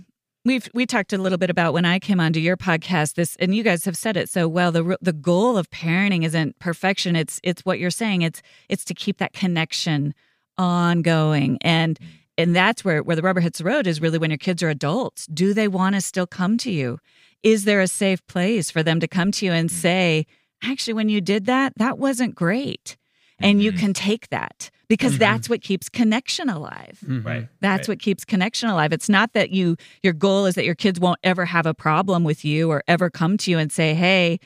[0.44, 3.56] We've we talked a little bit about when I came onto your podcast this and
[3.56, 7.16] you guys have said it so well the the goal of parenting isn't perfection.
[7.16, 8.22] It's it's what you're saying.
[8.22, 10.14] It's it's to keep that connection
[10.58, 11.58] ongoing.
[11.62, 12.08] And mm.
[12.38, 14.70] and that's where where the rubber hits the road is really when your kids are
[14.70, 17.00] adults do they want to still come to you?
[17.42, 19.74] Is there a safe place for them to come to you and mm.
[19.74, 20.28] say
[20.64, 22.98] actually when you did that that wasn't great
[23.40, 23.80] and you mm-hmm.
[23.80, 25.20] can take that because mm-hmm.
[25.20, 27.26] that's what keeps connection alive mm-hmm.
[27.26, 27.48] Right.
[27.62, 27.94] that's right.
[27.94, 31.20] what keeps connection alive it's not that you your goal is that your kids won't
[31.24, 34.40] ever have a problem with you or ever come to you and say hey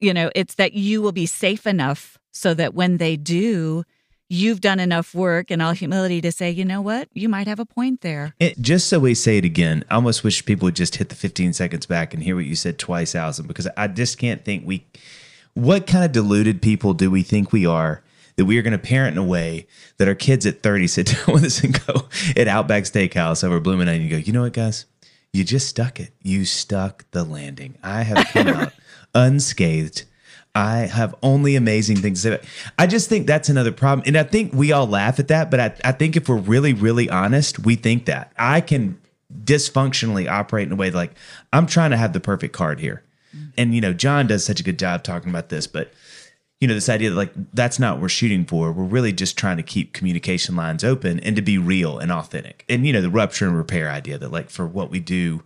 [0.00, 3.84] you know it's that you will be safe enough so that when they do
[4.28, 7.60] you've done enough work in all humility to say you know what you might have
[7.60, 10.76] a point there It, just so we say it again, I almost wish people would
[10.76, 13.86] just hit the 15 seconds back and hear what you said twice, Alison, because I
[13.88, 14.86] just can't think we.
[15.54, 18.02] What kind of deluded people do we think we are
[18.36, 19.66] that we are going to parent in a way
[19.98, 23.60] that our kids at 30 sit down with us and go at Outback Steakhouse over
[23.60, 24.86] Blooming and you go, you know what, guys?
[25.32, 26.10] You just stuck it.
[26.22, 27.76] You stuck the landing.
[27.82, 28.72] I have come out
[29.14, 30.04] unscathed.
[30.54, 32.48] I have only amazing things to say.
[32.78, 34.04] I just think that's another problem.
[34.06, 36.72] And I think we all laugh at that, but I, I think if we're really,
[36.72, 38.32] really honest, we think that.
[38.38, 39.00] I can
[39.42, 41.12] dysfunctionally operate in a way like
[41.52, 43.02] I'm trying to have the perfect card here.
[43.34, 43.48] Mm-hmm.
[43.58, 45.92] And, you know, Jon does such a good job talking about this, but,
[46.64, 48.72] you know, this idea that like that's not what we're shooting for.
[48.72, 52.64] We're really just trying to keep communication lines open and to be real and authentic.
[52.70, 55.42] And, you know, the rupture and repair idea that like for what we do,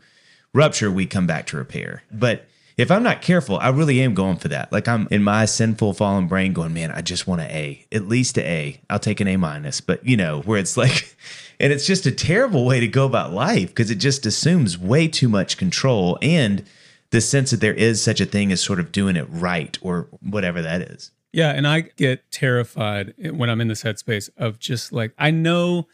[0.54, 2.04] rupture, we come back to repair.
[2.12, 4.70] But if I'm not careful, I really am going for that.
[4.70, 8.06] Like I'm in my sinful fallen brain going, man, I just want an A, at
[8.06, 8.80] least an A.
[8.88, 11.16] I'll take an A minus, but you know, where it's like,
[11.58, 15.08] and it's just a terrible way to go about life because it just assumes way
[15.08, 16.64] too much control and
[17.10, 20.08] the sense that there is such a thing as sort of doing it right or
[20.20, 21.10] whatever that is.
[21.32, 25.86] Yeah, and I get terrified when I'm in this headspace of just like I know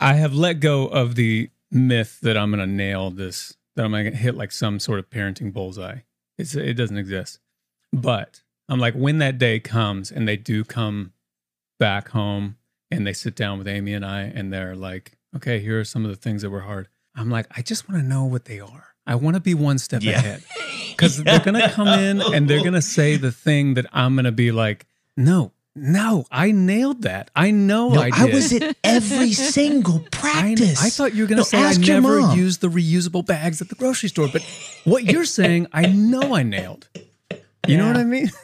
[0.00, 3.90] I have let go of the myth that I'm going to nail this, that I'm
[3.90, 6.00] going to hit like some sort of parenting bullseye.
[6.36, 7.40] It's, it doesn't exist.
[7.92, 11.12] But I'm like, when that day comes and they do come
[11.78, 12.56] back home
[12.90, 16.04] and they sit down with Amy and I and they're like, okay, here are some
[16.04, 16.88] of the things that were hard.
[17.14, 18.94] I'm like, I just want to know what they are.
[19.08, 20.18] I want to be one step Yeah.
[20.18, 20.42] ahead
[20.90, 24.14] because they're going to come in and they're going to say the thing that I'm
[24.14, 27.30] going to be like, no, no, I nailed that.
[27.34, 30.82] I know No, I I, was at every single practice.
[30.84, 32.36] I thought you were going to No, say I never mom.
[32.38, 34.42] used the reusable bags at the grocery store, but
[34.84, 36.88] what you're saying, I know I nailed.
[37.66, 38.30] You know what I mean?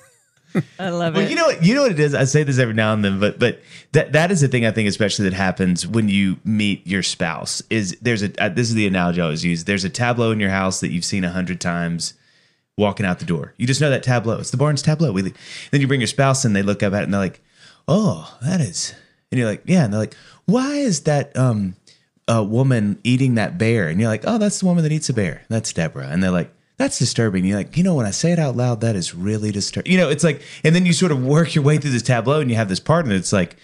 [0.78, 2.14] i love Well, it you know what you know what it is.
[2.14, 3.60] I say this every now and then, but but
[3.92, 7.62] that that is the thing I think, especially that happens when you meet your spouse.
[7.70, 9.64] Is there's a uh, this is the analogy I always use.
[9.64, 12.14] There's a tableau in your house that you've seen a hundred times.
[12.76, 14.38] Walking out the door, you just know that tableau.
[14.38, 15.12] It's the Barnes tableau.
[15.12, 15.22] We,
[15.70, 17.40] then you bring your spouse and they look up at it and they're like,
[17.86, 18.94] "Oh, that is,"
[19.30, 21.76] and you're like, "Yeah," and they're like, "Why is that um
[22.26, 25.12] a woman eating that bear?" And you're like, "Oh, that's the woman that eats a
[25.12, 25.42] bear.
[25.48, 27.44] That's Deborah." And they're like, that's disturbing.
[27.44, 29.92] You're like, you know, when I say it out loud, that is really disturbing.
[29.92, 32.40] You know, it's like, and then you sort of work your way through this tableau
[32.40, 33.56] and you have this partner It's like,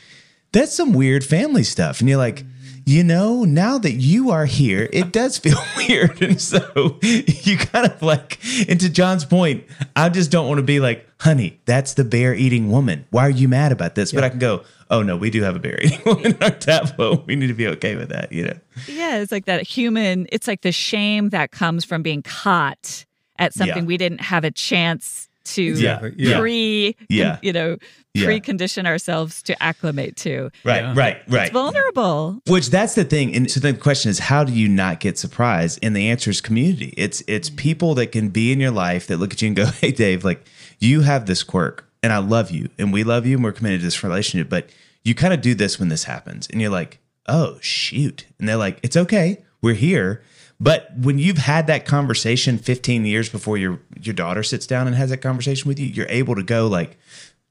[0.53, 2.01] that's some weird family stuff.
[2.01, 2.45] And you're like,
[2.87, 6.21] you know, now that you are here, it does feel weird.
[6.23, 8.39] And so you kind of like,
[8.69, 9.65] and to Jon's point,
[9.97, 13.07] I just don't want to be like, honey, that's the bear eating woman.
[13.11, 14.13] Why are you mad about this?
[14.13, 16.51] But I can go, oh no, we do have a bear eating woman in our
[16.51, 17.23] tableau.
[17.27, 18.59] We need to be okay with that, you know?
[18.89, 23.07] Yeah, it's like that human, it's like the shame that comes from being caught
[23.39, 23.85] at something Yeah.
[23.85, 26.15] we didn't have a chance to Exactly.
[26.17, 26.39] Yeah.
[26.39, 27.39] pre, Yeah.
[27.43, 27.77] you know,
[28.15, 28.27] Yeah.
[28.27, 30.51] precondition ourselves to acclimate to.
[30.65, 30.95] Right, Yeah.
[30.97, 31.53] right, right.
[31.53, 32.41] Vulnerable.
[32.47, 33.35] Which that's the thing.
[33.35, 35.79] And so the question is, how do you not get surprised?
[35.83, 36.93] And the answer is community.
[36.97, 37.57] It's it's mm-hmm.
[37.57, 40.25] people that can be in your life that look at you and go, Hey Dave,
[40.25, 40.45] like
[40.79, 43.81] you have this quirk and I love you and we love you and we're committed
[43.81, 44.71] to this relationship, but
[45.05, 46.49] you kind of do this when this happens.
[46.51, 48.27] And you're like, Oh shoot.
[48.39, 49.43] And they're like, It's okay.
[49.63, 50.23] We're here.
[50.61, 54.95] But when you've had that conversation 15 years before your your daughter sits down and
[54.95, 56.99] has that conversation with you, you're able to go like,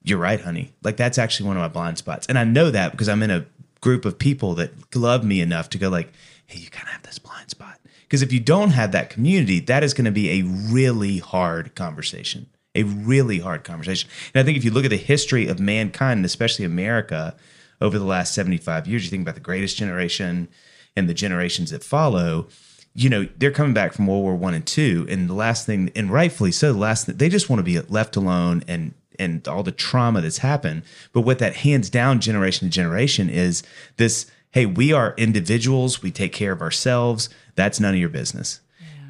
[0.04, 0.74] you're right, honey.
[0.84, 2.28] Like that's actually one of my blind spots.
[2.28, 3.46] And I know that because I'm in a
[3.82, 6.14] group of people that love me enough to go like,
[6.46, 7.80] hey, you kind of have this blind spot.
[8.04, 11.76] Because if you don't have that community, that is going to be a really hard
[11.76, 12.48] conversation.
[12.76, 14.10] A really hard conversation.
[14.34, 17.36] And I think if you look at the history of mankind, especially America,
[17.82, 20.48] over the last 75 years, you think about the greatest generation
[20.96, 22.48] and the generations that follow,
[22.96, 25.92] you know, they're coming back from World War One and two, and the last thing,
[25.96, 29.46] and rightfully so, the last thing, they just want to be left alone and and
[29.48, 30.84] all the trauma that's happened.
[31.12, 33.64] But what that hands down generation to generation is
[33.98, 37.30] this: hey, we are individuals, we take care of ourselves.
[37.56, 38.62] That's none of your business.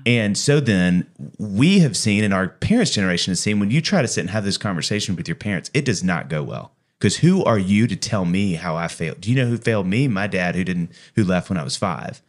[0.06, 4.02] And so then we have seen, and our parents' generation has seen, when you try
[4.02, 6.72] to sit and have this conversation with your parents, it does not go well.
[6.98, 9.22] Because who are you to tell me how I failed?
[9.22, 10.08] Do you know who failed me?
[10.08, 12.22] My dad, who didn't, who left when I was five.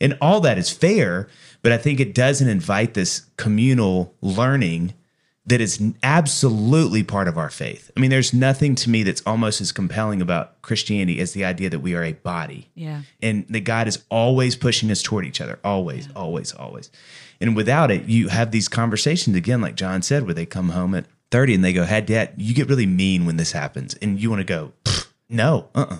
[0.00, 1.28] And all that is fair,
[1.62, 4.94] But I think it doesn't invite this communal learning
[5.46, 7.90] that is absolutely part of our faith.
[7.96, 11.70] I mean, there's nothing to me that's almost as compelling about Christianity as the idea
[11.70, 12.68] that we are a body.
[12.74, 13.02] Yeah.
[13.22, 15.58] And that God is always pushing us toward each other.
[15.62, 16.90] Always, always, always.
[17.40, 20.94] And without it, you have these conversations again, like Jon said, where they come home
[20.94, 23.94] at 30 and they go, Hey, dad, you get really mean when this happens.
[23.94, 24.72] And you want to go,
[25.28, 25.98] No, uh uh-uh.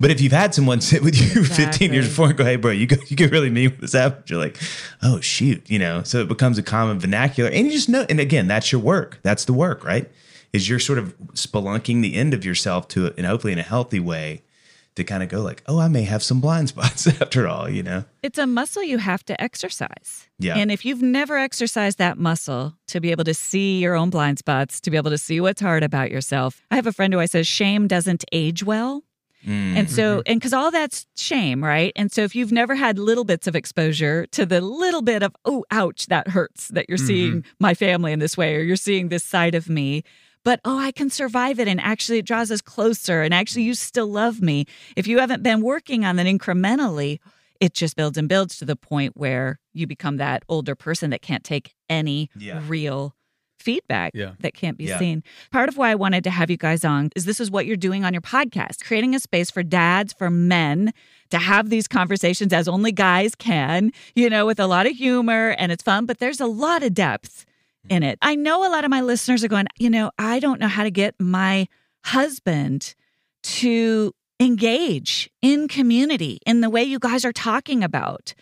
[0.00, 1.64] But if you've had someone sit with you exactly.
[1.66, 3.92] 15 years before and go, hey, bro, you, go, you get really mean with this
[3.92, 4.58] happens, you're like,
[5.02, 6.02] oh, shoot, you know?
[6.02, 7.50] So it becomes a common vernacular.
[7.50, 9.18] And you just know, and again, that's your work.
[9.22, 10.10] That's the work, right?
[10.52, 14.00] Is you're sort of spelunking the end of yourself to, and hopefully in a healthy
[14.00, 14.42] way,
[14.98, 17.82] to kind of go like, oh, I may have some blind spots after all, you
[17.82, 18.04] know?
[18.22, 20.28] It's a muscle you have to exercise.
[20.38, 20.56] Yeah.
[20.56, 24.38] And if you've never exercised that muscle to be able to see your own blind
[24.38, 27.20] spots, to be able to see what's hard about yourself, I have a friend who
[27.20, 29.02] I says shame doesn't age well.
[29.46, 29.76] Mm.
[29.76, 31.92] And so, and because all that's shame, right?
[31.94, 35.34] And so, if you've never had little bits of exposure to the little bit of,
[35.44, 37.06] oh, ouch, that hurts that you're mm-hmm.
[37.06, 40.02] seeing my family in this way, or you're seeing this side of me,
[40.44, 41.68] but oh, I can survive it.
[41.68, 43.22] And actually, it draws us closer.
[43.22, 44.66] And actually, you still love me.
[44.96, 47.18] If you haven't been working on that incrementally,
[47.60, 51.22] it just builds and builds to the point where you become that older person that
[51.22, 52.62] can't take any yeah.
[52.66, 53.14] real
[53.58, 54.32] feedback yeah.
[54.40, 54.98] that can't be yeah.
[54.98, 55.22] seen.
[55.50, 57.76] Part of why I wanted to have you guys on is this is what you're
[57.76, 60.92] doing on your podcast, creating a space for dads, for men
[61.30, 65.50] to have these conversations as only guys can, you know, with a lot of humor
[65.58, 67.44] and it's fun, but there's a lot of depth
[67.88, 68.18] in it.
[68.22, 70.82] I know a lot of my listeners are going, you know, I don't know how
[70.82, 71.68] to get my
[72.04, 72.94] husband
[73.42, 78.34] to engage in community in the way you guys are talking about,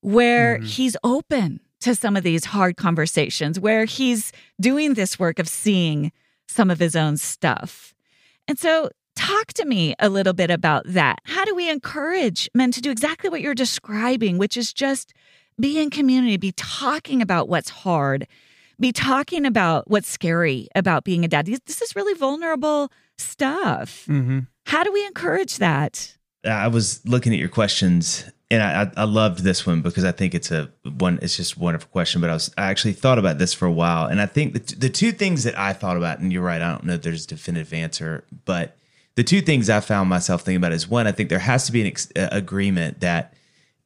[0.00, 0.66] where mm-hmm.
[0.66, 6.12] he's open to some of these hard conversations where he's doing this work of seeing
[6.48, 7.94] some of his own stuff.
[8.48, 11.18] And so, talk to me a little bit about that.
[11.24, 15.12] How do we encourage men to do exactly what you're describing, which is just
[15.60, 18.26] be in community, be talking about what's hard,
[18.80, 21.46] be talking about what's scary about being a dad?
[21.46, 24.06] This is really vulnerable stuff.
[24.08, 24.40] Mm-hmm.
[24.66, 26.16] How do we encourage that?
[26.44, 30.34] I was looking at your questions and I, I loved this one because I think
[30.34, 31.18] it's a one.
[31.22, 32.20] It's just a wonderful question.
[32.20, 34.74] But I was I actually thought about this for a while, and I think the
[34.76, 37.24] the two things that I thought about, and you're right, I don't know if there's
[37.24, 38.76] a definitive answer, but
[39.14, 41.72] the two things I found myself thinking about is one, I think there has to
[41.72, 43.34] be an ex- agreement that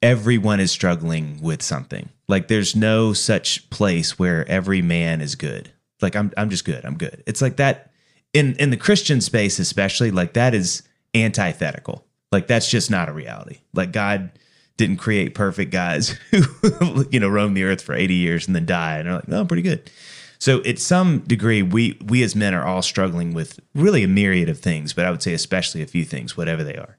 [0.03, 2.09] everyone is struggling with something.
[2.29, 5.71] Like there's no such place where every man is good.
[6.03, 6.85] Like I'm I'm just good.
[6.85, 7.23] I'm good.
[7.27, 7.93] It's like that
[8.33, 10.83] in in the Christian space especially like that is
[11.15, 12.05] antithetical.
[12.33, 13.59] Like that's just not a reality.
[13.73, 14.33] Like God
[14.77, 18.67] didn't create perfect guys who you know roam the earth for 80 years and then
[18.67, 19.91] die and are like, "No, I'm pretty good."
[20.39, 24.49] So, at some degree, we we as men are all struggling with really a myriad
[24.49, 26.99] of things, but I would say especially a few things, whatever they are.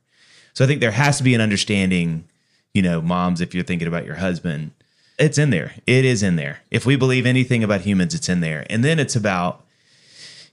[0.53, 2.27] So, I think there has to be an understanding,
[2.73, 4.71] you know, moms, if you're thinking about your husband,
[5.19, 5.75] it's in there.
[5.85, 6.59] It is in there.
[6.71, 8.65] If we believe anything about humans, it's in there.
[8.69, 9.65] And then it's about,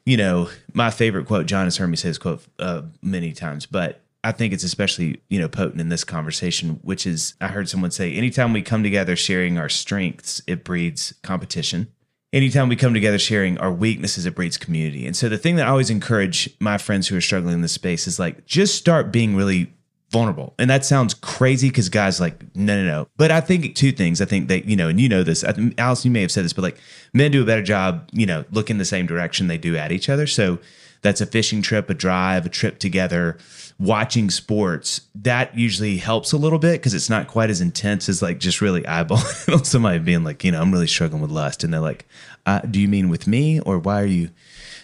[0.05, 1.47] you know, my favorite quote.
[1.47, 5.21] Jon has heard me say this quote uh, many times, but I think it's especially,
[5.29, 8.83] you know, potent in this conversation, which is I heard someone say, anytime we come
[8.83, 11.89] together sharing our strengths, it breeds competition.
[12.33, 15.07] Anytime we come together sharing our weaknesses, it breeds community.
[15.07, 17.73] And so the thing that I always encourage my friends who are struggling in this
[17.73, 19.73] space is like, just start being really
[20.11, 20.55] vulnerable.
[20.59, 23.09] And that sounds crazy because guys like, no, no, no.
[23.17, 24.21] But I think two things.
[24.21, 25.45] I think that, you know, and you know this,
[25.79, 26.79] Alice, you may have said this, but like
[27.13, 29.93] men do a better job, you know, look in the same direction they do at
[29.93, 30.27] each other.
[30.27, 30.59] So
[31.05, 33.37] that's a fishing trip, a drive, a trip together
[33.79, 38.23] watching sports, that usually helps a little bit because it's not quite as intense as
[38.23, 41.63] like just really eyeballing somebody being like, you know, I'm really struggling with lust.
[41.63, 42.07] And they're like,
[42.47, 44.31] uh, do you mean with me or why are you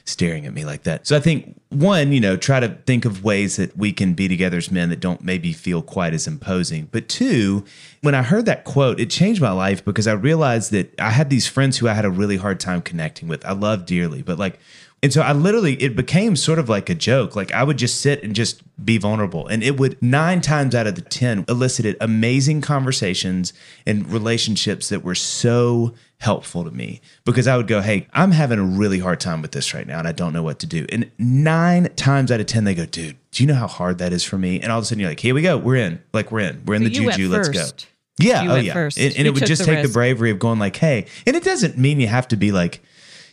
[0.05, 1.07] staring at me like that?
[1.07, 4.29] So I think one, you know, try to think of ways that we can be
[4.29, 6.89] together as men that don't maybe feel quite as imposing.
[6.91, 7.65] But two,
[8.03, 11.31] when I heard that quote, it changed my life because I realized that I had
[11.31, 13.47] these friends who I had a really hard time connecting with.
[13.47, 14.59] I love dearly, but like
[15.03, 17.35] and so I literally, it became sort of like a joke.
[17.35, 19.47] Like I would just sit and just be vulnerable.
[19.47, 23.55] And it would, nine times out of the 10, elicited amazing conversations
[23.87, 28.59] and relationships that were so helpful to me because I would go, Hey, I'm having
[28.59, 30.85] a really hard time with this right now and I don't know what to do.
[30.91, 34.13] And nine times out of 10, they go, Dude, do you know how hard that
[34.13, 34.61] is for me?
[34.61, 35.57] And all of a sudden you're like, Here we go.
[35.57, 36.03] We're in.
[36.13, 36.63] Like we're in.
[36.67, 37.31] We're in so the juju.
[37.31, 37.67] Let's go.
[38.19, 38.43] Yeah.
[38.43, 38.73] You oh, yeah.
[38.75, 38.99] First.
[38.99, 39.89] And, and it would just the take risk.
[39.89, 42.83] the bravery of going, like, Hey, and it doesn't mean you have to be like,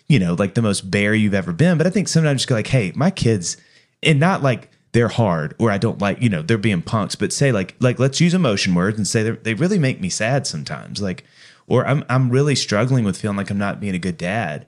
[0.08, 1.78] you know, like the most bare you've ever been.
[1.78, 3.58] But I think sometimes just go like, hey, my kids,
[4.04, 7.34] and not like they're hard or I don't like, you know, they're being punks, but
[7.34, 11.02] say like, like let's use emotion words and say they really make me sad sometimes.
[11.02, 11.24] Like,
[11.68, 14.66] or I'm I'm really struggling with feeling like I'm not being a good dad.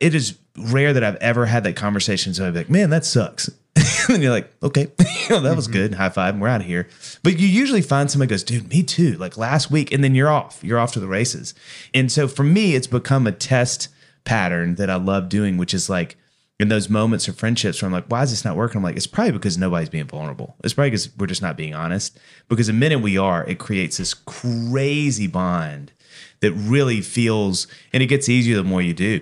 [0.00, 2.34] It is rare that I've ever had that conversation.
[2.34, 3.50] So I'd be like, man, that sucks.
[4.08, 4.84] and you're like, okay,
[5.28, 5.72] that was mm-hmm.
[5.72, 5.94] good.
[5.94, 6.34] High five.
[6.34, 6.88] And We're out of here.
[7.22, 9.16] But you usually find somebody goes, dude, me too.
[9.18, 9.92] Like last week.
[9.92, 10.64] And then you're off.
[10.64, 11.54] You're off to the races.
[11.92, 13.88] And so for me, it's become a test
[14.24, 16.16] pattern that I love doing, which is like
[16.60, 18.78] in those moments of friendships where I'm like, why is this not working?
[18.78, 20.56] I'm like, it's probably because nobody's being vulnerable.
[20.62, 22.18] It's probably because we're just not being honest.
[22.48, 25.92] Because the minute we are, it creates this crazy bond
[26.40, 29.20] that really feels, and it gets easier the more you do.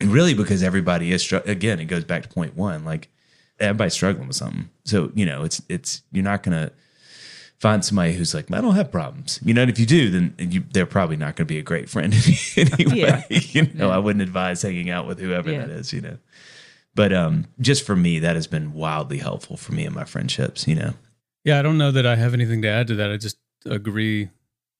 [0.00, 2.84] And really because everybody is, again, it goes back to point one.
[2.84, 3.08] Like,
[3.60, 4.70] everybody's struggling with something.
[4.84, 6.70] So, you know, it's it's you're not gonna
[7.58, 9.40] find somebody who's like, I don't have problems.
[9.42, 11.62] You know, and if you do, then you, they're probably not going to be a
[11.62, 12.14] great friend
[12.56, 12.96] anyway.
[12.96, 13.22] Yeah.
[13.30, 13.94] you know, yeah.
[13.94, 15.60] I wouldn't advise hanging out with whoever yeah.
[15.60, 15.92] that is.
[15.92, 16.18] You know,
[16.94, 20.66] but um, just for me, that has been wildly helpful for me in my friendships.
[20.68, 20.94] You know.
[21.44, 23.10] Yeah, I don't know that I have anything to add to that.
[23.10, 24.30] I just agree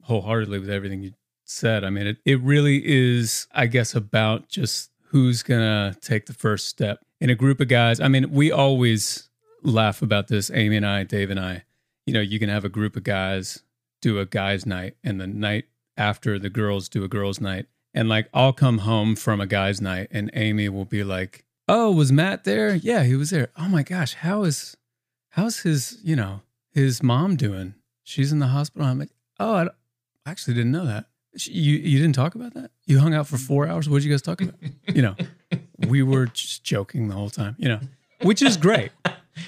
[0.02, 1.12] wholeheartedly with everything you
[1.44, 1.84] said.
[1.84, 6.68] I mean, it it really is, I guess, about just who's gonna take the first
[6.68, 7.98] step in a group of guys.
[7.98, 9.28] I mean, we always
[9.64, 11.64] laugh about this, Amy and I, Dave and I.
[12.08, 13.64] You know, you can have a group of guys
[14.00, 17.66] do a guys' night, and the night after the girls do a girls' night.
[17.92, 21.92] And like, I'll come home from a guys' night, and Amy will be like, "Oh,
[21.92, 22.74] was Matt there?
[22.74, 23.50] Yeah, he was there.
[23.58, 24.74] Oh my gosh, how is,
[25.32, 26.40] how's his, you know,
[26.72, 27.74] his mom doing?
[28.04, 28.88] She's in the hospital.
[28.88, 29.68] I'm like, oh,
[30.24, 31.08] I actually didn't know that.
[31.34, 32.70] You you didn't talk about that?
[32.86, 33.86] You hung out for four hours.
[33.86, 34.54] What did you guys talk about?
[34.94, 35.14] You know,
[35.86, 37.54] we were just joking the whole time.
[37.58, 37.80] You know,
[38.22, 38.92] which is great,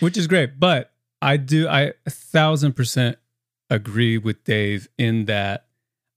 [0.01, 0.61] which is great.
[0.61, 0.93] But
[1.23, 3.19] I do I a thousand percent
[3.69, 5.67] agree with Dave in that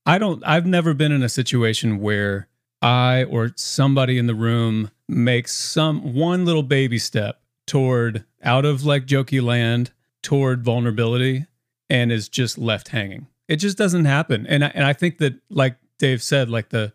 [0.06, 0.42] I don't.
[0.46, 2.48] I've never been in a situation where
[2.82, 8.84] I or somebody in the room makes some one little baby step toward out of
[8.84, 9.92] like jokey land
[10.22, 11.46] toward vulnerability
[11.88, 13.26] and is just left hanging.
[13.48, 14.46] It just doesn't happen.
[14.46, 16.92] And I, and I think that like Dave said, like the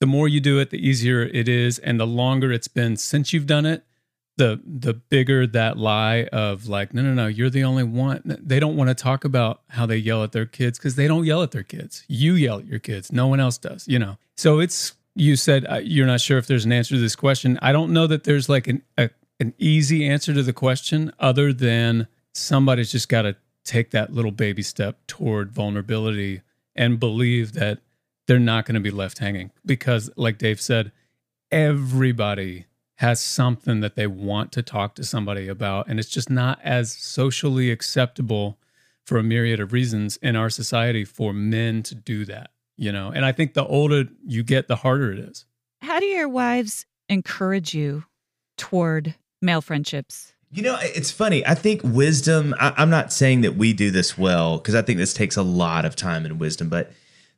[0.00, 3.32] the more you do it, the easier it is, and the longer it's been since
[3.32, 3.84] you've done it,
[4.36, 8.22] the the bigger that lie of like, no, no, no, you're the only one.
[8.24, 11.24] They don't want to talk about how they yell at their kids because they don't
[11.24, 12.04] yell at their kids.
[12.08, 13.12] You yell at your kids.
[13.12, 13.86] No one else does.
[13.86, 14.16] You know.
[14.36, 17.58] So it's you said uh, you're not sure if there's an answer to this question.
[17.60, 21.52] I don't know that there's like an a, an easy answer to the question other
[21.52, 26.42] than somebody's just got to take that little baby step toward vulnerability
[26.74, 27.78] and believe that
[28.26, 30.90] they're not going to be left hanging because like Dave said
[31.50, 32.66] everybody
[33.02, 36.92] has something that they want to talk to somebody about and it's just not as
[36.92, 38.58] socially acceptable
[39.04, 43.10] for a myriad of reasons in our society for men to do that you know
[43.10, 45.44] and i think the older you get the harder it is
[45.82, 48.04] how do your wives encourage you
[48.56, 51.46] toward male friendships you know, it's funny.
[51.46, 54.98] I think wisdom, I, am not saying that we do this well because I think
[54.98, 56.68] this takes a lot of time and wisdom.
[56.68, 56.92] But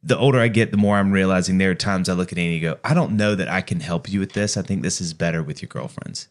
[0.05, 2.55] the older I get, the more I'm realizing there are times I look at Annie
[2.55, 4.57] and go, I don't know that I can help you with this.
[4.57, 6.29] I think this is better with your girlfriends.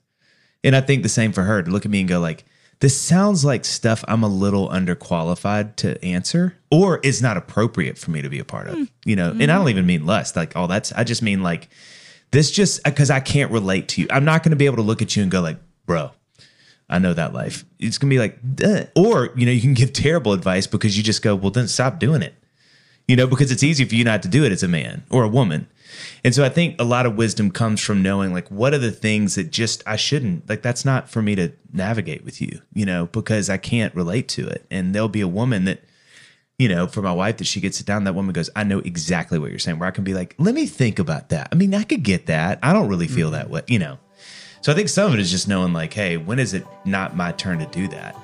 [0.63, 2.45] And I think the same for her to look at me and go, like,
[2.79, 8.11] this sounds like stuff I'm a little underqualified to answer or is not appropriate for
[8.11, 8.89] me to be a part of, mm.
[9.05, 9.31] you know?
[9.31, 9.43] Mm.
[9.43, 11.69] And I don't even mean lust, like, oh, that's, I just mean like,
[12.31, 14.07] this just because I can't relate to you.
[14.09, 16.11] I'm not going to be able to look at you and go, like, bro,
[16.89, 17.65] I know that life.
[17.79, 18.85] It's gonna be like, Duh.
[18.95, 21.99] or you know, you can give terrible advice because you just go, well, then stop
[21.99, 22.35] doing it.
[23.07, 25.23] You know, because it's easy for you not to do it as a man or
[25.23, 25.67] a woman.
[26.23, 28.91] And so I think a lot of wisdom comes from knowing like what are the
[28.91, 32.85] things that just I shouldn't like that's not for me to navigate with you, you
[32.85, 34.65] know, because I can't relate to it.
[34.71, 35.83] And there'll be a woman that
[36.59, 38.79] you know, for my wife that she gets it down, that woman goes, I know
[38.79, 39.79] exactly what you're saying.
[39.79, 41.49] Where I can be like, let me think about that.
[41.51, 42.59] I mean, I could get that.
[42.61, 43.35] I don't really feel mm-hmm.
[43.35, 43.97] that way, you know.
[44.61, 47.17] So I think some of it is just knowing, like, hey, when is it not
[47.17, 48.15] my turn to do that?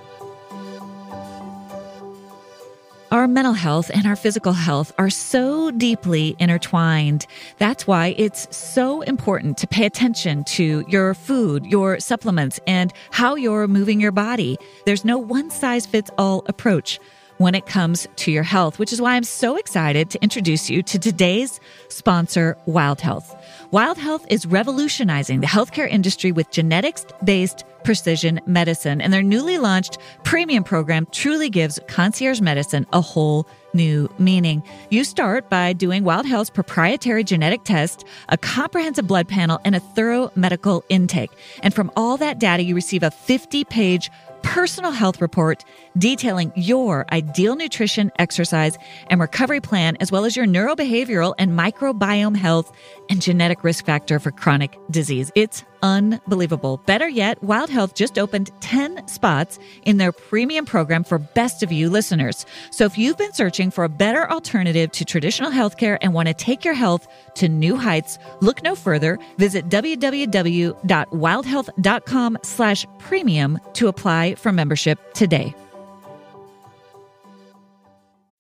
[3.12, 7.26] Our mental health and our physical health are so deeply intertwined.
[7.58, 13.34] That's why it's so important to pay attention to your food, your supplements, and how
[13.34, 14.60] you're moving your body.
[14.86, 17.00] There's no one size fits all approach
[17.40, 20.84] when it comes to your health, which is why I'm so excited to introduce you
[20.84, 23.34] to today's sponsor, Wild Health.
[23.72, 29.58] Wild Health is revolutionizing the healthcare industry with genetics based precision medicine, and their newly
[29.58, 34.62] launched premium program truly gives concierge medicine a whole new meaning.
[34.90, 39.80] You start by doing Wild Health's proprietary genetic test, a comprehensive blood panel, and a
[39.80, 41.32] thorough medical intake.
[41.64, 44.10] And from all that data, you receive a 50 page
[44.44, 45.64] personal health report
[45.98, 48.78] detailing your ideal nutrition, exercise,
[49.10, 52.72] and recovery plan, as well as your neurobehavioral and microbiome health
[53.10, 55.32] and genetic risk factor for chronic disease.
[55.36, 56.78] It's unbelievable.
[56.86, 61.72] Better yet, Wild Health just opened 10 spots in their premium program for best of
[61.72, 62.46] you listeners.
[62.72, 66.34] So if you've been searching for a better alternative to traditional healthcare and want to
[66.34, 69.20] take your health to new heights, look no further.
[69.38, 75.54] Visit www.wildhealth.com slash premium to apply for membership today.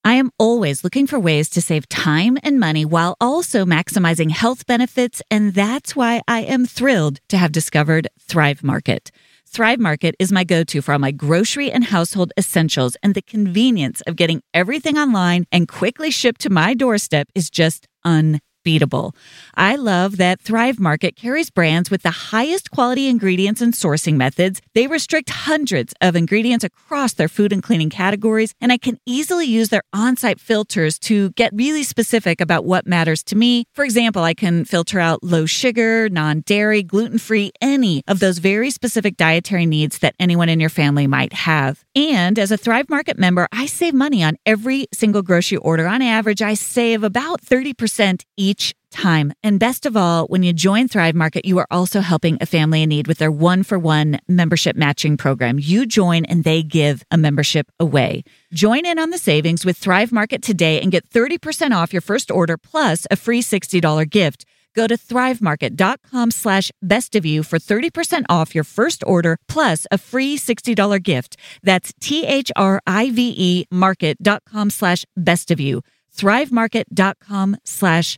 [0.03, 4.65] I am always looking for ways to save time and money while also maximizing health
[4.65, 9.11] benefits, and that's why I am thrilled to have discovered Thrive Market.
[9.45, 13.21] Thrive Market is my go to for all my grocery and household essentials, and the
[13.21, 19.15] convenience of getting everything online and quickly shipped to my doorstep is just unbelievable unbeatable.
[19.55, 24.61] I love that Thrive Market carries brands with the highest quality ingredients and sourcing methods.
[24.73, 29.45] They restrict hundreds of ingredients across their food and cleaning categories, and I can easily
[29.45, 33.65] use their on site filters to get really specific about what matters to me.
[33.73, 38.37] For example, I can filter out low sugar, non dairy, gluten free, any of those
[38.39, 41.83] very specific dietary needs that anyone in your family might have.
[41.95, 45.87] And as a Thrive Market member, I save money on every single grocery order.
[45.87, 48.48] On average, I save about 30% each
[48.91, 49.33] time.
[49.43, 52.83] And best of all, when you join Thrive Market, you are also helping a family
[52.83, 55.59] in need with their one for one membership matching program.
[55.59, 58.23] You join and they give a membership away.
[58.53, 62.31] Join in on the savings with Thrive Market today and get 30% off your first
[62.31, 64.45] order plus a free $60 gift.
[64.75, 69.97] Go to thrivemarket.com slash best of you for 30% off your first order plus a
[69.97, 71.37] free $60 gift.
[71.63, 75.81] That's T H R I V E market.com slash best of you.
[76.15, 78.17] Thrivemarket.com slash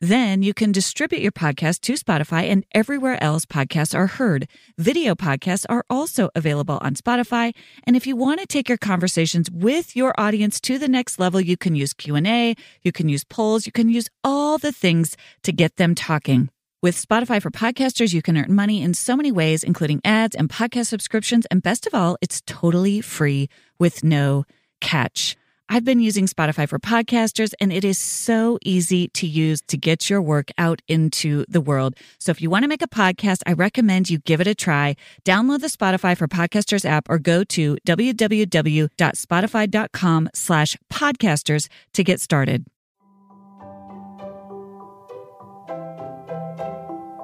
[0.00, 4.48] Then you can distribute your podcast to Spotify and everywhere else podcasts are heard.
[4.78, 7.52] Video podcasts are also available on Spotify,
[7.84, 11.40] and if you want to take your conversations with your audience to the next level,
[11.40, 15.52] you can use Q&A, you can use polls, you can use all the things to
[15.52, 16.48] get them talking.
[16.80, 20.48] With Spotify for podcasters, you can earn money in so many ways, including ads and
[20.48, 21.44] podcast subscriptions.
[21.46, 23.48] And best of all, it's totally free
[23.80, 24.44] with no
[24.80, 25.36] catch.
[25.70, 30.08] I've been using Spotify for podcasters and it is so easy to use to get
[30.08, 31.94] your work out into the world.
[32.18, 34.96] So if you want to make a podcast, I recommend you give it a try.
[35.26, 42.64] Download the Spotify for podcasters app or go to www.spotify.com slash podcasters to get started.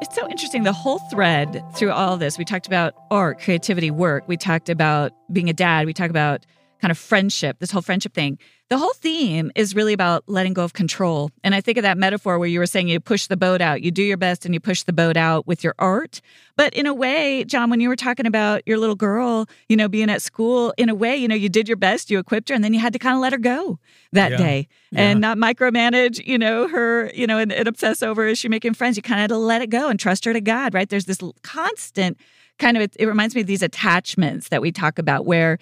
[0.02, 0.64] It's so interesting.
[0.64, 4.28] The whole thread through all this, we talked about art, creativity, work.
[4.28, 5.86] We talked about being a dad.
[5.86, 6.44] We talked about
[6.84, 8.38] kind of friendship, this whole friendship thing.
[8.68, 11.30] The whole theme is really about letting go of control.
[11.42, 13.80] And I think of that metaphor where you were saying you push the boat out,
[13.80, 16.20] you do your best and you push the boat out with your art.
[16.56, 19.88] But in a way, Jon, when you were talking about your little girl, you know,
[19.88, 22.54] being at school, in a way, you know, you did your best, you equipped her,
[22.54, 23.78] and then you had to kind of let her go
[24.12, 24.36] that yeah.
[24.36, 25.00] day yeah.
[25.00, 28.74] and not micromanage, you know, her, you know, and, and obsess over is she making
[28.74, 28.98] friends.
[28.98, 30.90] You kind of had to let it go and trust her to God, right?
[30.90, 32.18] There's this constant
[32.58, 35.58] kind of, it, it reminds me of these attachments that we talk about where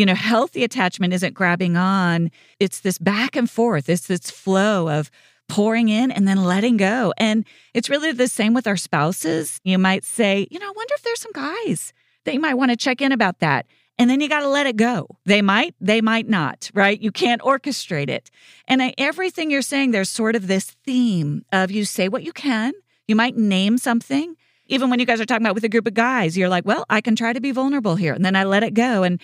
[0.00, 2.30] you know, healthy attachment isn't grabbing on.
[2.58, 3.90] It's this back and forth.
[3.90, 5.10] It's this flow of
[5.46, 7.12] pouring in and then letting go.
[7.18, 7.44] And
[7.74, 9.60] it's really the same with our spouses.
[9.62, 11.92] You might say, you know, I wonder if there's some guys
[12.24, 13.66] that you might want to check in about that.
[13.98, 15.06] And then you got to let it go.
[15.26, 16.98] They might, they might not, right?
[16.98, 18.30] You can't orchestrate it.
[18.66, 22.72] And everything you're saying, there's sort of this theme of you say what you can.
[23.06, 24.34] You might name something.
[24.64, 26.86] Even when you guys are talking about with a group of guys, you're like, well,
[26.88, 28.14] I can try to be vulnerable here.
[28.14, 29.02] And then I let it go.
[29.02, 29.20] And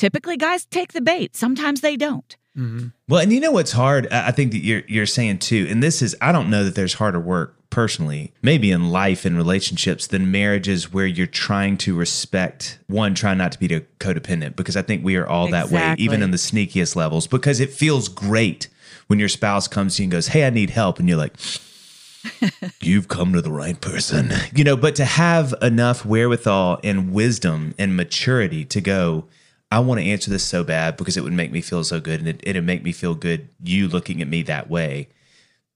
[0.00, 1.36] typically guys take the bait.
[1.36, 2.36] Sometimes they don't.
[2.56, 2.88] Mm-hmm.
[3.06, 4.08] Well, and you know what's hard?
[4.08, 6.94] I think that you're you're saying too, and this is I don't know that there's
[6.94, 12.80] harder work personally, maybe in life and relationships than marriages where you're trying to respect
[12.88, 15.78] one, trying not to be codependent because I think we are all exactly.
[15.78, 18.68] that way, even in the sneakiest levels, because it feels great
[19.06, 20.98] when your spouse comes to you and goes, Hey, I need help.
[20.98, 21.36] And you're like,
[22.80, 24.32] You've come to the right person.
[24.54, 29.26] You know, but to have enough wherewithal and wisdom and maturity to go,
[29.70, 32.20] I want to answer this so bad because it would make me feel so good
[32.20, 35.08] and it, it'd make me feel good you looking at me that way.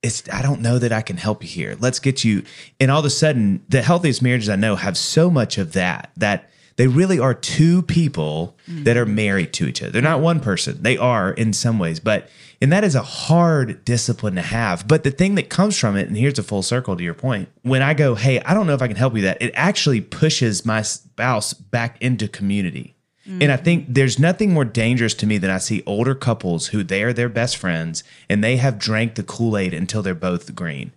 [0.02, 1.76] It's I don't know that I can help you here.
[1.78, 2.42] Let's get you
[2.80, 6.10] and all of a sudden the healthiest marriages I know have so much of that
[6.16, 8.82] that they really are two people mm-hmm.
[8.82, 9.92] that are married to each other.
[9.92, 10.82] They're not one person.
[10.82, 12.28] They are in some ways, but
[12.60, 14.88] and that is a hard discipline to have.
[14.88, 17.48] But the thing that comes from it, and here's a full circle to your point,
[17.62, 20.00] when I go, hey, I don't know if I can help you that, it actually
[20.00, 22.93] pushes my spouse back into community
[23.26, 26.82] And I think there's nothing more dangerous to me than I see older couples who
[26.82, 30.54] they are their best friends and they have drank the Kool Aid until they're both
[30.54, 30.92] green.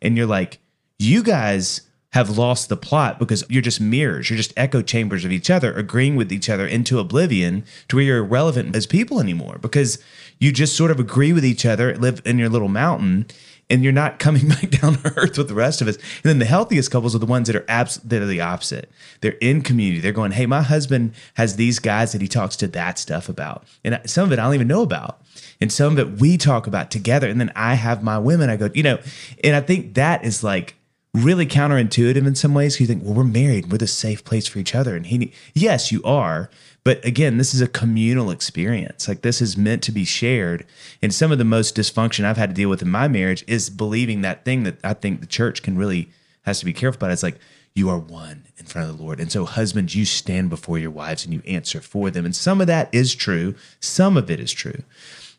[0.00, 0.60] And you're like,
[0.98, 4.28] you guys have lost the plot because you're just mirrors.
[4.28, 8.04] You're just echo chambers of each other, agreeing with each other into oblivion to where
[8.04, 9.98] you're irrelevant as people anymore because
[10.38, 13.26] you just sort of agree with each other, live in your little mountain,
[13.70, 15.96] and you're not coming back down to earth with the rest of us.
[15.96, 18.90] And then the healthiest couples are the ones that are abs- that are the opposite.
[19.20, 20.00] They're in community.
[20.00, 23.64] They're going, hey, my husband has these guys that he talks to that stuff about,
[23.84, 25.20] and some of it I don't even know about,
[25.60, 27.28] and some of it we talk about together.
[27.28, 28.50] And then I have my women.
[28.50, 28.98] I go, you know,
[29.42, 30.76] and I think that is like
[31.14, 32.80] really counterintuitive in some ways.
[32.80, 35.92] You think, well, we're married, we're the safe place for each other, and he, yes,
[35.92, 36.50] you are.
[36.84, 39.06] But again, this is a communal experience.
[39.06, 40.66] Like this is meant to be shared.
[41.00, 43.70] And some of the most dysfunction I've had to deal with in my marriage is
[43.70, 46.10] believing that thing that I think the church can really
[46.42, 47.12] has to be careful about.
[47.12, 47.38] It's like
[47.74, 49.20] you are one in front of the Lord.
[49.20, 52.24] And so husbands, you stand before your wives and you answer for them.
[52.24, 53.54] And some of that is true.
[53.78, 54.82] Some of it is true.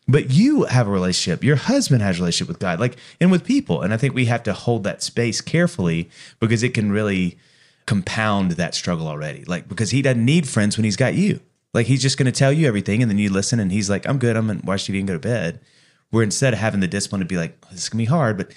[0.08, 1.44] But you have a relationship.
[1.44, 3.82] Your husband has a relationship with God, like and with people.
[3.82, 7.38] And I think we have to hold that space carefully because it can really
[7.86, 9.44] compound that struggle already.
[9.44, 11.40] Like because he doesn't need friends when he's got you.
[11.72, 14.06] Like he's just going to tell you everything, and then you listen, and he's like,
[14.08, 14.36] "I'm good.
[14.36, 15.60] I'm gonna watch TV and go to bed."
[16.10, 18.36] Where instead of having the discipline to be like, oh, "This is gonna be hard,"
[18.36, 18.52] but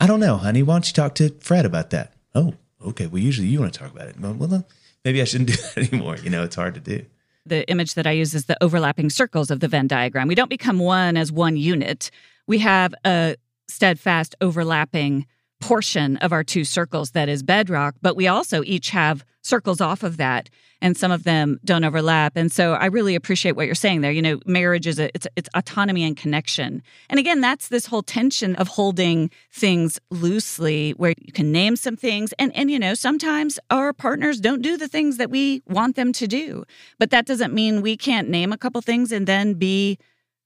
[0.00, 0.62] I don't know, honey.
[0.62, 2.14] Why don't you talk to Fred about that?
[2.34, 2.54] Oh,
[2.84, 3.06] okay.
[3.06, 4.18] Well, usually you want to talk about it.
[4.18, 4.66] Well, well,
[5.04, 6.16] maybe I shouldn't do that anymore.
[6.16, 7.04] You know, it's hard to do.
[7.44, 10.28] The image that I use is the overlapping circles of the Venn diagram.
[10.28, 12.10] We don't become one as one unit.
[12.46, 13.36] We have a
[13.68, 15.26] steadfast overlapping
[15.62, 20.02] portion of our two circles that is bedrock, but we also each have circles off
[20.02, 20.50] of that
[20.82, 22.36] and some of them don't overlap.
[22.36, 24.10] And so I really appreciate what you're saying there.
[24.10, 26.82] You know, marriage is a, it's it's autonomy and connection.
[27.08, 31.96] And again, that's this whole tension of holding things loosely where you can name some
[31.96, 35.94] things and and you know, sometimes our partners don't do the things that we want
[35.94, 36.64] them to do.
[36.98, 39.98] But that doesn't mean we can't name a couple things and then be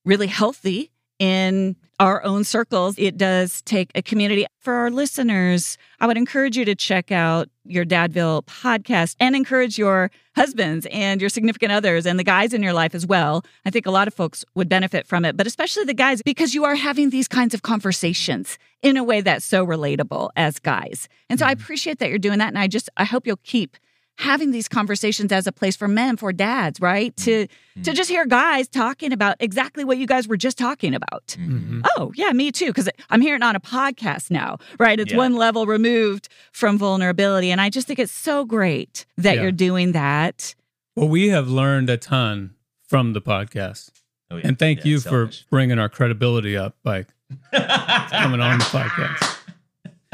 [0.04, 2.94] really healthy in our own circles.
[2.98, 4.46] It does take a community.
[4.60, 9.78] For our listeners, I would encourage you to check out your Dadville podcast and encourage
[9.78, 13.44] your husbands and your significant others and the guys in your life as well.
[13.64, 16.54] I think a lot of folks would benefit from it, but especially the guys because
[16.54, 21.08] you are having these kinds of conversations in a way that's so relatable as guys.
[21.30, 21.62] And so I mm-hmm.
[21.62, 23.76] appreciate that you're doing that and I just I hope you'll keep
[24.18, 27.46] having these conversations as a place for men for dads right to
[27.76, 27.82] Mm-hmm.
[27.82, 31.82] to just hear guys talking about exactly what you guys were just talking about Mm-hmm.
[31.98, 35.18] oh yeah me too because i'm hearing on a podcast now right it's Yeah.
[35.18, 39.42] one level removed from vulnerability and i just think it's so great that Yeah.
[39.42, 40.54] you're doing that
[40.94, 42.54] Well, we have learned a ton
[42.88, 43.90] from the podcast.
[44.30, 44.46] Oh, yeah.
[44.48, 45.44] And thank Yeah, you for selfish.
[45.50, 47.04] bringing our credibility up by
[47.52, 49.34] coming on the podcast.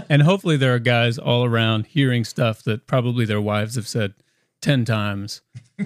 [0.09, 4.15] And hopefully, there are guys all around hearing stuff that probably their wives have said
[4.61, 5.41] 10 times,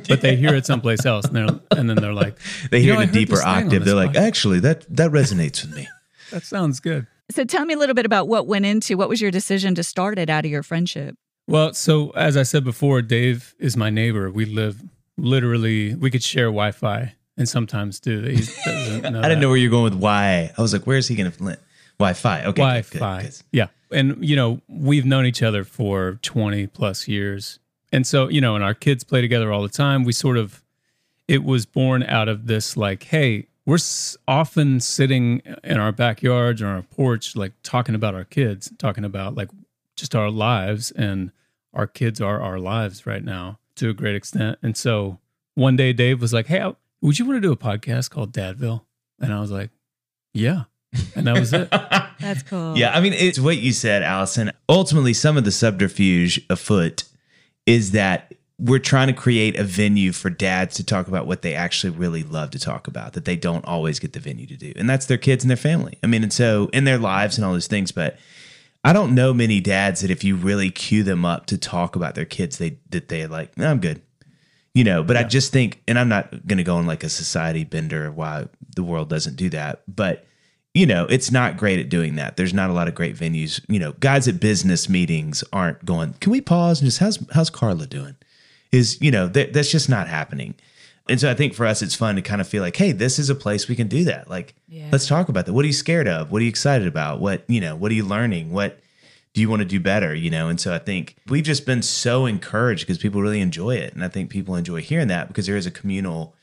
[0.09, 1.25] but they hear it someplace else.
[1.27, 2.39] And, they're, and then they're like,
[2.71, 3.85] they "You hear know, I in a deeper this thing on octave.
[3.85, 4.27] They're like, podcast.
[4.27, 5.89] actually, that that resonates with me.
[6.31, 7.07] that sounds good.
[7.31, 9.83] so tell me a little bit about what went into what was your decision to
[9.83, 11.17] start it out of your friendship
[11.49, 14.31] Well, so as I said before, Dave is my neighbor.
[14.31, 14.83] We live
[15.17, 18.21] literally, we could share Wi Fi and sometimes do.
[18.23, 18.37] He
[18.67, 19.37] know I didn't that.
[19.41, 20.53] know where you're going with why.
[20.57, 21.59] I was like, where's he going to
[21.99, 22.41] Wi-Fi?
[22.45, 23.23] Okay, Wi good, good, Fi.
[23.23, 23.35] good.
[23.53, 23.67] Yeah.
[23.91, 27.59] And, you know, we've known each other for 20 plus years.
[27.93, 30.05] And so, you know, and our kids play together all the time.
[30.05, 30.63] We sort of,
[31.29, 33.79] it was born out of this like, hey, we're
[34.29, 39.05] often sitting in our backyards or on our porch, like talking about our kids, talking
[39.05, 39.51] about like
[39.97, 40.91] just our lives.
[40.93, 41.33] And
[41.75, 44.59] our kids are our lives right now to a great extent.
[44.63, 45.19] And so
[45.55, 48.83] one day Dave was like, hey, would you want to do a podcast called Dadville?
[49.21, 49.71] And I was like,
[50.33, 50.65] yeah.
[51.15, 51.69] And that was it.
[52.21, 54.53] that's cool Yeah, I mean, it's what you said, Alison.
[54.69, 57.05] Ultimately, some of the subterfuge afoot
[57.67, 61.55] is that we're trying to create a venue for dads to talk about what they
[61.55, 64.73] actually really love to talk about that they don't always get the venue to do.
[64.77, 65.99] And that's their kids and their family.
[66.03, 68.19] I mean, and so in their lives and all those things, but
[68.83, 72.15] I don't know many dads that if you really cue them up to talk about
[72.15, 74.01] their kids, they that they're like, no, I'm good.
[74.73, 77.09] You know, but I just think, and I'm not going to go on like a
[77.09, 80.27] society bender of why the world doesn't do that, but
[80.77, 82.37] you know, it's not great at doing that.
[82.37, 83.65] There's not a lot of great venues.
[83.67, 87.49] You know, guys at business meetings aren't going, can we pause and just, how's, how's
[87.49, 88.15] Carla doing?
[88.73, 90.55] Is, you know, that, that's just not happening.
[91.09, 93.19] And so I think for us, it's fun to kind of feel like, hey, this
[93.19, 94.29] is a place we can do that.
[94.29, 94.89] Like, Yeah.
[94.93, 95.55] let's talk about that.
[95.55, 96.31] What are you scared of?
[96.31, 97.21] What are you excited about?
[97.21, 98.51] What, you know, what are you learning?
[98.53, 98.79] What
[99.33, 100.15] do you want to do better?
[100.15, 103.77] You know, and so I think we've just been so encouraged because people really enjoy
[103.77, 103.95] it.
[103.95, 106.35] And I think people enjoy hearing that because there is a communal,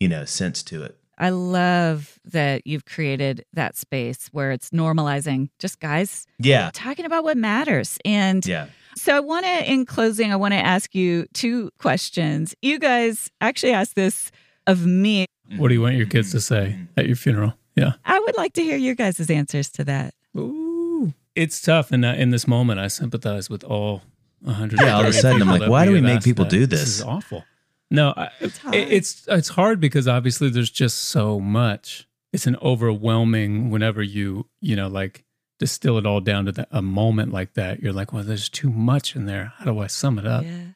[0.00, 0.98] you know, sense to it.
[1.18, 6.70] I love that you've created that space where it's normalizing just guys Yeah.
[6.74, 7.98] talking about what matters.
[8.04, 8.66] And Yeah.
[8.96, 12.54] So I want to, in closing, I want to ask you two questions.
[12.62, 14.30] You guys actually asked this
[14.66, 15.26] of me.
[15.58, 17.52] What do you want your kids to say at your funeral?
[17.76, 17.92] Yeah.
[18.06, 20.14] I would like to hear your guys' answers to that.
[20.36, 21.12] Ooh.
[21.34, 21.92] It's tough.
[21.92, 24.02] And uh, in this moment, I sympathize with all
[24.40, 24.80] 100.
[24.80, 26.80] Yeah, all of a sudden, I'm like, why do we make people do this?
[26.80, 27.44] This is awful.
[27.90, 28.74] No, I, It's hard.
[28.74, 32.06] it- it's it's hard because obviously there's just so much.
[32.32, 35.24] It's an overwhelming whenever you you know like
[35.58, 37.80] distill it all down to that, a moment like that.
[37.80, 39.52] You're like, well, there's too much in there.
[39.56, 40.44] How do I sum it up?
[40.44, 40.66] Yeah.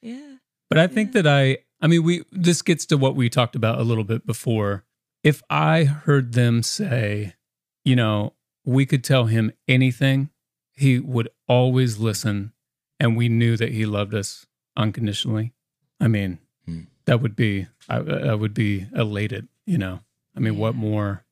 [0.00, 0.36] Yeah.
[0.70, 3.78] But I think that I, I mean, we, this gets to what we talked about
[3.78, 4.84] a little bit before.
[5.22, 7.34] If I heard them say,
[7.84, 8.32] you know,
[8.64, 10.30] we could tell him anything,
[10.72, 12.52] he would always listen,
[12.98, 14.46] and we knew that he loved us
[14.78, 15.52] unconditionally.
[16.00, 16.38] I mean.
[17.04, 20.00] That would be, I, I would be elated, you know.
[20.36, 21.24] I mean, what more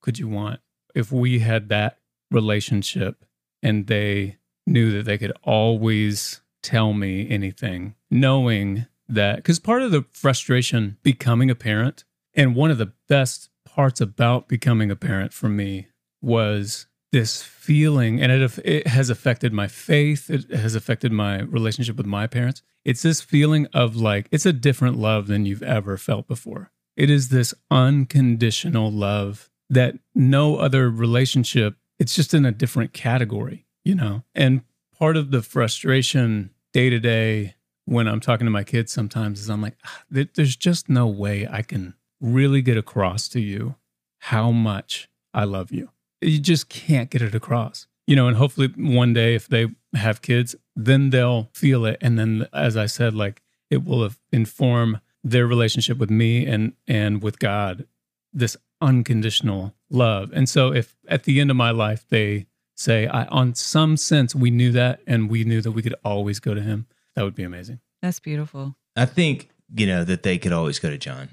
[0.00, 0.60] could you want?
[0.94, 1.98] If we had that
[2.30, 3.24] relationship
[3.62, 9.90] and they knew that they could always tell me anything, knowing that because part of
[9.90, 12.04] the frustration becoming a parent,
[12.34, 15.88] and one of the best parts about becoming a parent for me
[16.22, 21.96] was this feeling, and it, it has affected my faith, it has affected my relationship
[21.96, 22.60] with my parents.
[22.84, 26.72] It's this feeling of like, it's a different love than you've ever felt before.
[26.96, 33.64] It is this unconditional love that no other relationship, it's just in a different category,
[33.84, 34.24] you know?
[34.34, 34.62] And
[34.98, 37.54] part of the frustration day to day
[37.84, 41.46] when I'm talking to my kids sometimes is I'm like, "Ah, there's just no way
[41.48, 43.76] I can really get across to you
[44.18, 45.90] how much I love you.
[46.24, 47.86] You just can't get it across.
[48.06, 51.96] You know, and hopefully one day if they have kids, then they'll feel it.
[52.02, 57.22] And then, as I said, like it will inform their relationship with me and and
[57.22, 57.86] with God,
[58.32, 60.30] this unconditional love.
[60.34, 62.46] And so if at the end of my life they
[62.76, 66.40] say, I on some sense we knew that and we knew that we could always
[66.40, 67.80] go to him, that would be amazing.
[68.02, 68.76] That's beautiful.
[68.96, 71.30] I think, you know, that they could always go to Jon.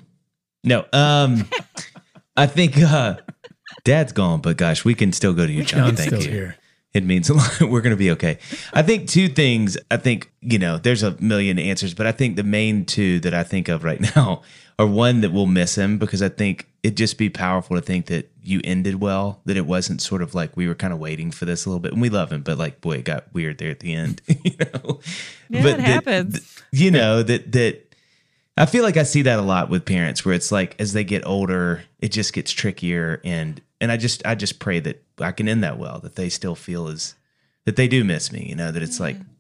[0.64, 1.50] No, um,
[2.38, 3.18] I think uh
[3.84, 5.88] dad's gone, but gosh, we can still go to you, Jon.
[5.88, 6.30] Jon's Thank still you.
[6.30, 6.58] here.
[6.94, 7.62] It means a lot.
[7.62, 8.38] We're going to be okay.
[8.74, 9.78] I think two things.
[9.90, 13.34] I think, you know, there's a million answers, but I think the main two that
[13.34, 14.42] I think of right now
[14.78, 18.08] are one that we'll miss him because I think it'd just be powerful to think
[18.08, 21.30] that you ended well, that it wasn't sort of like we were kind of waiting
[21.32, 21.94] for this a little bit.
[21.94, 24.56] And we love him, but like, boy, it got weird there at the end, you
[24.60, 25.00] know?
[25.50, 26.34] Yeah, but it that- happens.
[26.34, 27.91] th- you know, that, that,
[28.62, 31.04] I feel like I see that a lot with parents where it's like as they
[31.04, 35.32] get older, it just gets trickier and and I just I just pray that I
[35.32, 37.16] can end that well, that they still feel as
[37.66, 39.32] that they do miss me, you know, that it's like mm-hmm.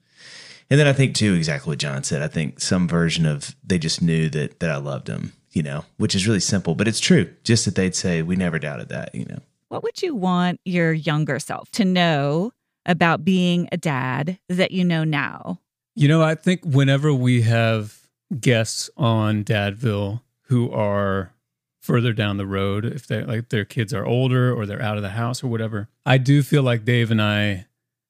[0.72, 2.24] and then I think too exactly what Jon said.
[2.24, 5.86] I think some version of they just knew that that I loved them, you know,
[5.98, 7.32] which is really simple, but it's true.
[7.44, 9.42] Just that they'd say we never doubted that, you know.
[9.68, 12.54] What would you want your younger self to know
[12.88, 15.60] about being a dad that you know now?
[15.94, 18.01] You know, I think whenever we have
[18.40, 21.34] guests on Dadville who are
[21.82, 25.04] further down the road, if they like their kids are older or they're out of
[25.04, 27.66] the house or whatever, I do feel like Dave and I,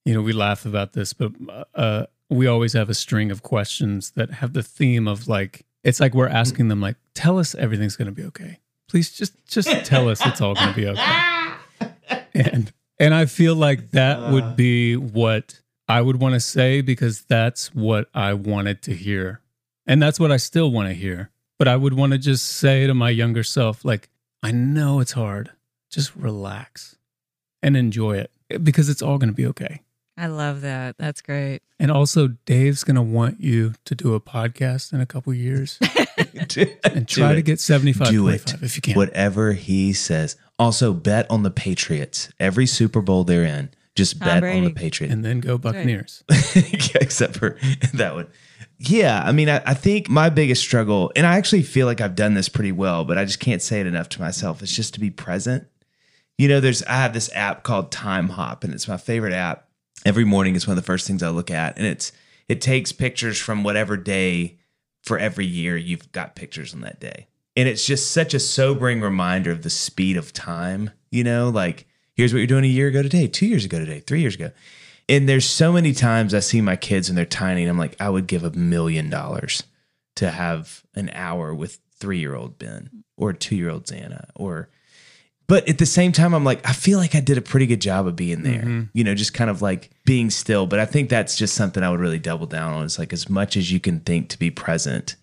[0.05, 1.31] you know, we laugh about this, but
[1.73, 5.99] uh, we always have a string of questions that have the theme of like, it's
[5.99, 8.59] like we're asking them like, tell us everything's going to be okay.
[8.89, 11.21] Please just just tell us it's all going to be okay.
[12.33, 17.23] And and I feel like that would be what I would want to say because
[17.23, 19.40] that's what I wanted to hear.
[19.85, 21.29] And that's what I still want to hear.
[21.57, 24.09] But I would want to just say to my younger self, like,
[24.41, 25.51] I know it's hard.
[25.91, 26.95] Just relax
[27.61, 28.31] and enjoy it
[28.63, 29.81] because it's all going to be okay.
[30.17, 30.97] I love that.
[30.97, 31.61] That's great.
[31.79, 35.79] And also, Dave's going to want you to do a podcast in a couple years
[36.83, 38.95] and try to get 75 do it if you can.
[38.95, 40.35] Whatever he says.
[40.59, 42.29] Also bet on the Patriots.
[42.39, 45.13] Every Super Bowl they're in, just Tom bet on the Patriots.
[45.13, 46.23] And then go Buccaneers.
[46.29, 46.61] yeah,
[47.01, 47.57] except for
[47.93, 48.27] that one.
[48.83, 52.15] Yeah, I mean, I, I think my biggest struggle, and I actually feel like I've
[52.15, 54.63] done this pretty well, but I just can't say it enough to myself.
[54.63, 55.67] It's just to be present.
[56.39, 59.67] You know, there's I have this app called Timehop, and it's my favorite app.
[60.03, 62.11] Every morning, it's one of the first things I look at, and it's
[62.49, 64.57] it takes pictures from whatever day
[65.03, 68.99] for every year you've got pictures on that day, and it's just such a sobering
[68.99, 70.89] reminder of the speed of time.
[71.11, 73.99] You know, like here's what you're doing a year ago today, two years ago today,
[73.99, 74.49] three years ago.
[75.11, 77.99] And there's so many times I see my kids and they're tiny, and I'm like,
[77.99, 79.63] I would give a million dollars
[80.15, 84.69] to have an hour with three year old Ben or two year old Xana or
[85.47, 87.81] but at the same time, I'm like, I feel like I did a pretty good
[87.81, 88.83] job of being there, mm-hmm.
[88.93, 90.65] you know, just kind of like being still.
[90.65, 92.85] But I think that's just something I would really double down on.
[92.85, 95.17] It's like as much as you can think to be present,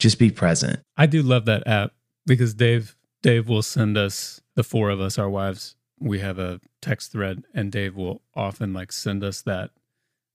[0.00, 0.80] just be present.
[0.96, 1.92] I do love that app
[2.26, 5.76] because Dave Dave will send us the four of us, our wives.
[6.00, 9.70] We have a text thread, and Dave will often like send us that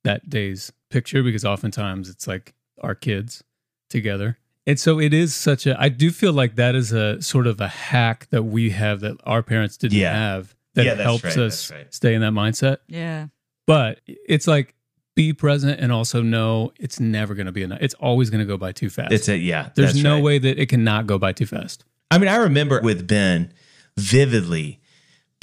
[0.03, 3.43] that day's picture because oftentimes it's like our kids
[3.89, 4.37] together.
[4.67, 7.59] And so it is such a I do feel like that is a sort of
[7.61, 10.13] a hack that we have that our parents didn't Yeah.
[10.13, 11.93] have that Yeah, helps right, us right.
[11.93, 12.77] stay in that mindset.
[12.87, 13.27] Yeah.
[13.67, 14.75] But it's like
[15.15, 17.77] be present and also know it's never going to be enough.
[17.81, 19.11] It's always going to go by too fast.
[19.13, 19.69] It's a yeah.
[19.75, 20.23] There's no right.
[20.23, 21.85] way that it cannot go by too fast.
[22.09, 23.53] I mean, I remember with Ben
[23.97, 24.79] vividly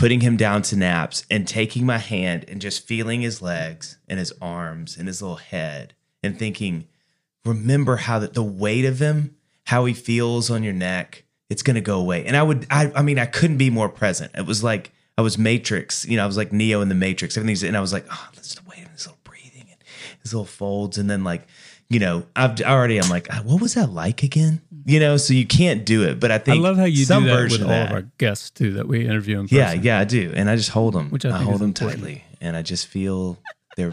[0.01, 4.18] putting him down to naps and taking my hand and just feeling his legs and
[4.18, 5.92] his arms and his little head
[6.22, 6.88] and thinking,
[7.44, 9.36] remember how that the weight of him,
[9.66, 12.24] how he feels on your neck, it's gonna go away.
[12.24, 14.32] And I would, I, I mean, I couldn't be more present.
[14.34, 17.36] It was like I was Matrix, you know, I was like Neo in the Matrix.
[17.36, 19.84] Everything's, and I was like, ah, oh, let's the weight of his little breathing and
[20.22, 21.46] his little folds, and then like.
[21.91, 22.99] You know, I've already.
[22.99, 24.62] I'm like, "Ah, what was that like again?
[24.86, 26.18] You know, so you can't do it.
[26.20, 27.88] But I think I love how you some do that version with of all that.
[27.91, 29.57] of our guests too that we interview in person.
[29.59, 31.11] Yeah, yeah, I do, and I just hold them.
[31.11, 31.99] Which I I, hold them important.
[32.01, 33.38] tightly, and I just feel
[33.76, 33.93] their,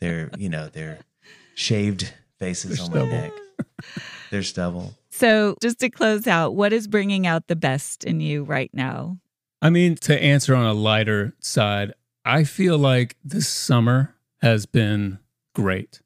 [0.00, 0.98] their, you know, their
[1.54, 3.06] shaved faces Their on stubble.
[3.06, 3.32] my neck,
[4.30, 4.94] their stubble.
[5.10, 9.18] So, just to close out, what is bringing out the best in you right now?
[9.62, 11.94] I mean, to answer on a lighter side,
[12.24, 15.18] I feel like this summer has been
[15.54, 16.00] great.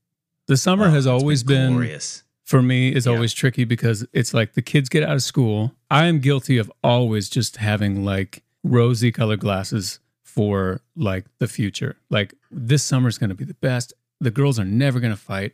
[0.49, 2.25] The summer has always been, glorious.
[2.45, 3.13] for me is Yeah.
[3.13, 5.75] always tricky because it's like the kids get out of school.
[5.91, 11.97] I am guilty of always just having like rosy colored glasses for like the future.
[12.11, 13.93] Like this summer's going to be the best.
[14.21, 15.53] The girls are never going to fight.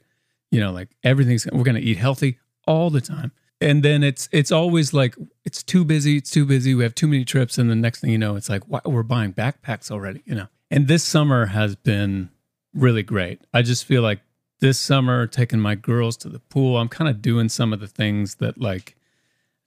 [0.50, 3.32] You know, like everything's we're going to eat healthy all the time.
[3.60, 6.74] And then it's it's always like it's too busy, it's too busy.
[6.74, 9.02] We have too many trips and the next thing you know, it's like why, we're
[9.02, 10.46] buying backpacks already, you know.
[10.70, 12.30] And this summer has been
[12.74, 13.40] really great.
[13.52, 14.20] I just feel like
[14.60, 17.88] this summer taking my girls to the pool i'm kind of doing some of the
[17.88, 18.96] things that like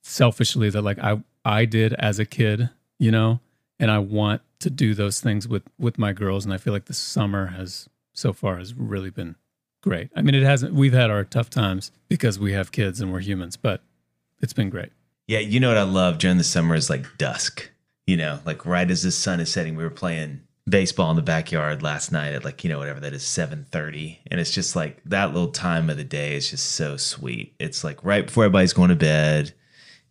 [0.01, 2.69] selfishly that like i i did as a kid
[2.99, 3.39] you know?
[3.79, 6.85] And i want to do those things with with my girls and i feel like
[6.85, 9.35] the summer has so far has really been
[9.81, 10.09] great.
[10.15, 13.19] I mean it hasn't we've had our tough times because we have kids and we're
[13.19, 13.81] humans but
[14.41, 14.89] it's been great.
[15.27, 16.19] Yeah, you know what I love?
[16.19, 17.69] During the summer is like dusk.
[18.05, 21.22] You know, like right as the sun is setting, we were playing baseball in the
[21.22, 24.76] backyard last night at like you know whatever that is seven thirty, and it's just
[24.76, 27.53] like that little time of the day is just so sweet.
[27.59, 29.53] It's like right before everybody's going to bed,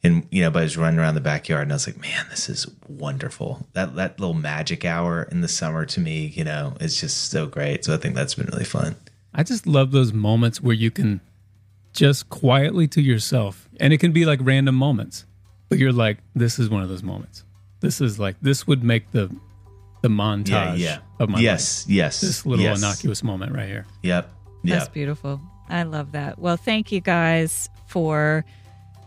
[0.03, 2.67] and you know everybody's running around the backyard, and I was like, man, this is
[2.89, 3.67] wonderful.
[3.75, 7.47] That that little magic hour in the summer to me, you know, is just so
[7.47, 7.85] great.
[7.85, 8.97] So I think that's been really fun.
[9.35, 11.21] I just love those moments where you can
[11.93, 15.27] just quietly to yourself, and it can be like random moments,
[15.69, 17.45] but you're like, this is one of those moments.
[17.81, 19.31] This is like this would make the
[20.03, 20.99] the montage Yeah, yeah.
[21.19, 22.23] of my yes, yes.
[22.23, 22.29] life.
[22.29, 22.79] This little yes.
[22.79, 23.87] innocuous moment right here.
[24.03, 24.31] Yep.
[24.65, 25.41] That's beautiful.
[25.69, 26.39] I love that.
[26.39, 28.45] Well, thank you guys for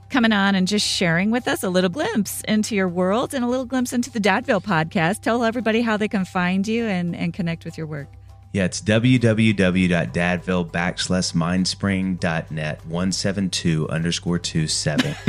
[0.09, 3.47] coming on and just sharing with us a little glimpse into your world and a
[3.47, 5.21] little glimpse into the Dadville podcast.
[5.21, 8.07] Tell everybody how they can find you and, and connect with your work.
[8.51, 15.15] Yeah, it's www.dadville backslash mindspring.net 172 underscore two seven.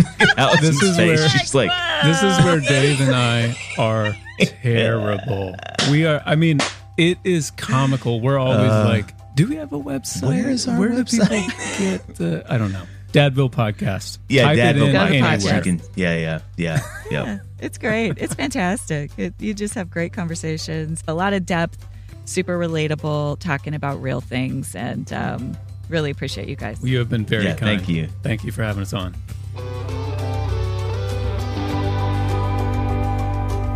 [0.60, 1.70] This is where- she's like,
[2.02, 5.54] This is where Dave and I are terrible.
[5.90, 6.22] We are.
[6.24, 6.58] I mean,
[6.96, 8.20] it is comical.
[8.20, 10.24] We're always like, do we have a website?
[10.24, 11.26] Uh, where is our Where do people
[11.78, 12.44] get the?
[12.48, 12.82] I don't know.
[13.12, 14.18] Dadville podcast.
[14.28, 15.46] yeah, Type Dadville Dadville podcast.
[15.50, 15.62] anywhere.
[15.64, 16.80] You yeah, yeah, yeah,
[17.10, 17.38] yeah.
[17.58, 18.14] It's great.
[18.18, 19.10] It's fantastic.
[19.18, 21.86] It, you just have great conversations, a lot of depth,
[22.24, 25.56] super relatable, talking about real things, and um,
[25.88, 26.78] really appreciate you guys.
[26.84, 27.78] You have been very Yeah, kind.
[27.80, 28.06] thank you.
[28.22, 29.16] Thank you for having us on.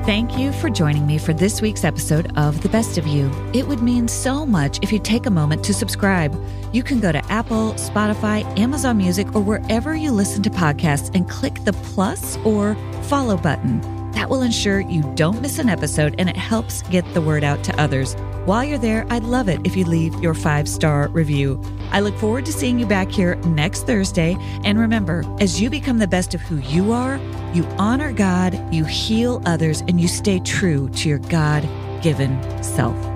[0.04, 3.32] Thank you for joining me for this week's episode of The Best of You.
[3.54, 6.38] It would mean so much if you take a moment to subscribe.
[6.74, 11.26] You can go to Apple, Spotify, Amazon Music, or wherever you listen to podcasts and
[11.26, 12.74] click the plus or
[13.04, 13.93] follow button.
[14.14, 17.62] That will ensure you don't miss an episode and it helps get the word out
[17.64, 18.14] to others.
[18.44, 21.60] While you're there, I'd love it if you leave your five star review.
[21.90, 24.36] I look forward to seeing you back here next Thursday.
[24.64, 27.18] And remember, as you become the best of who you are,
[27.54, 31.68] you honor God, you heal others, and you stay true to your God
[32.02, 33.13] given self.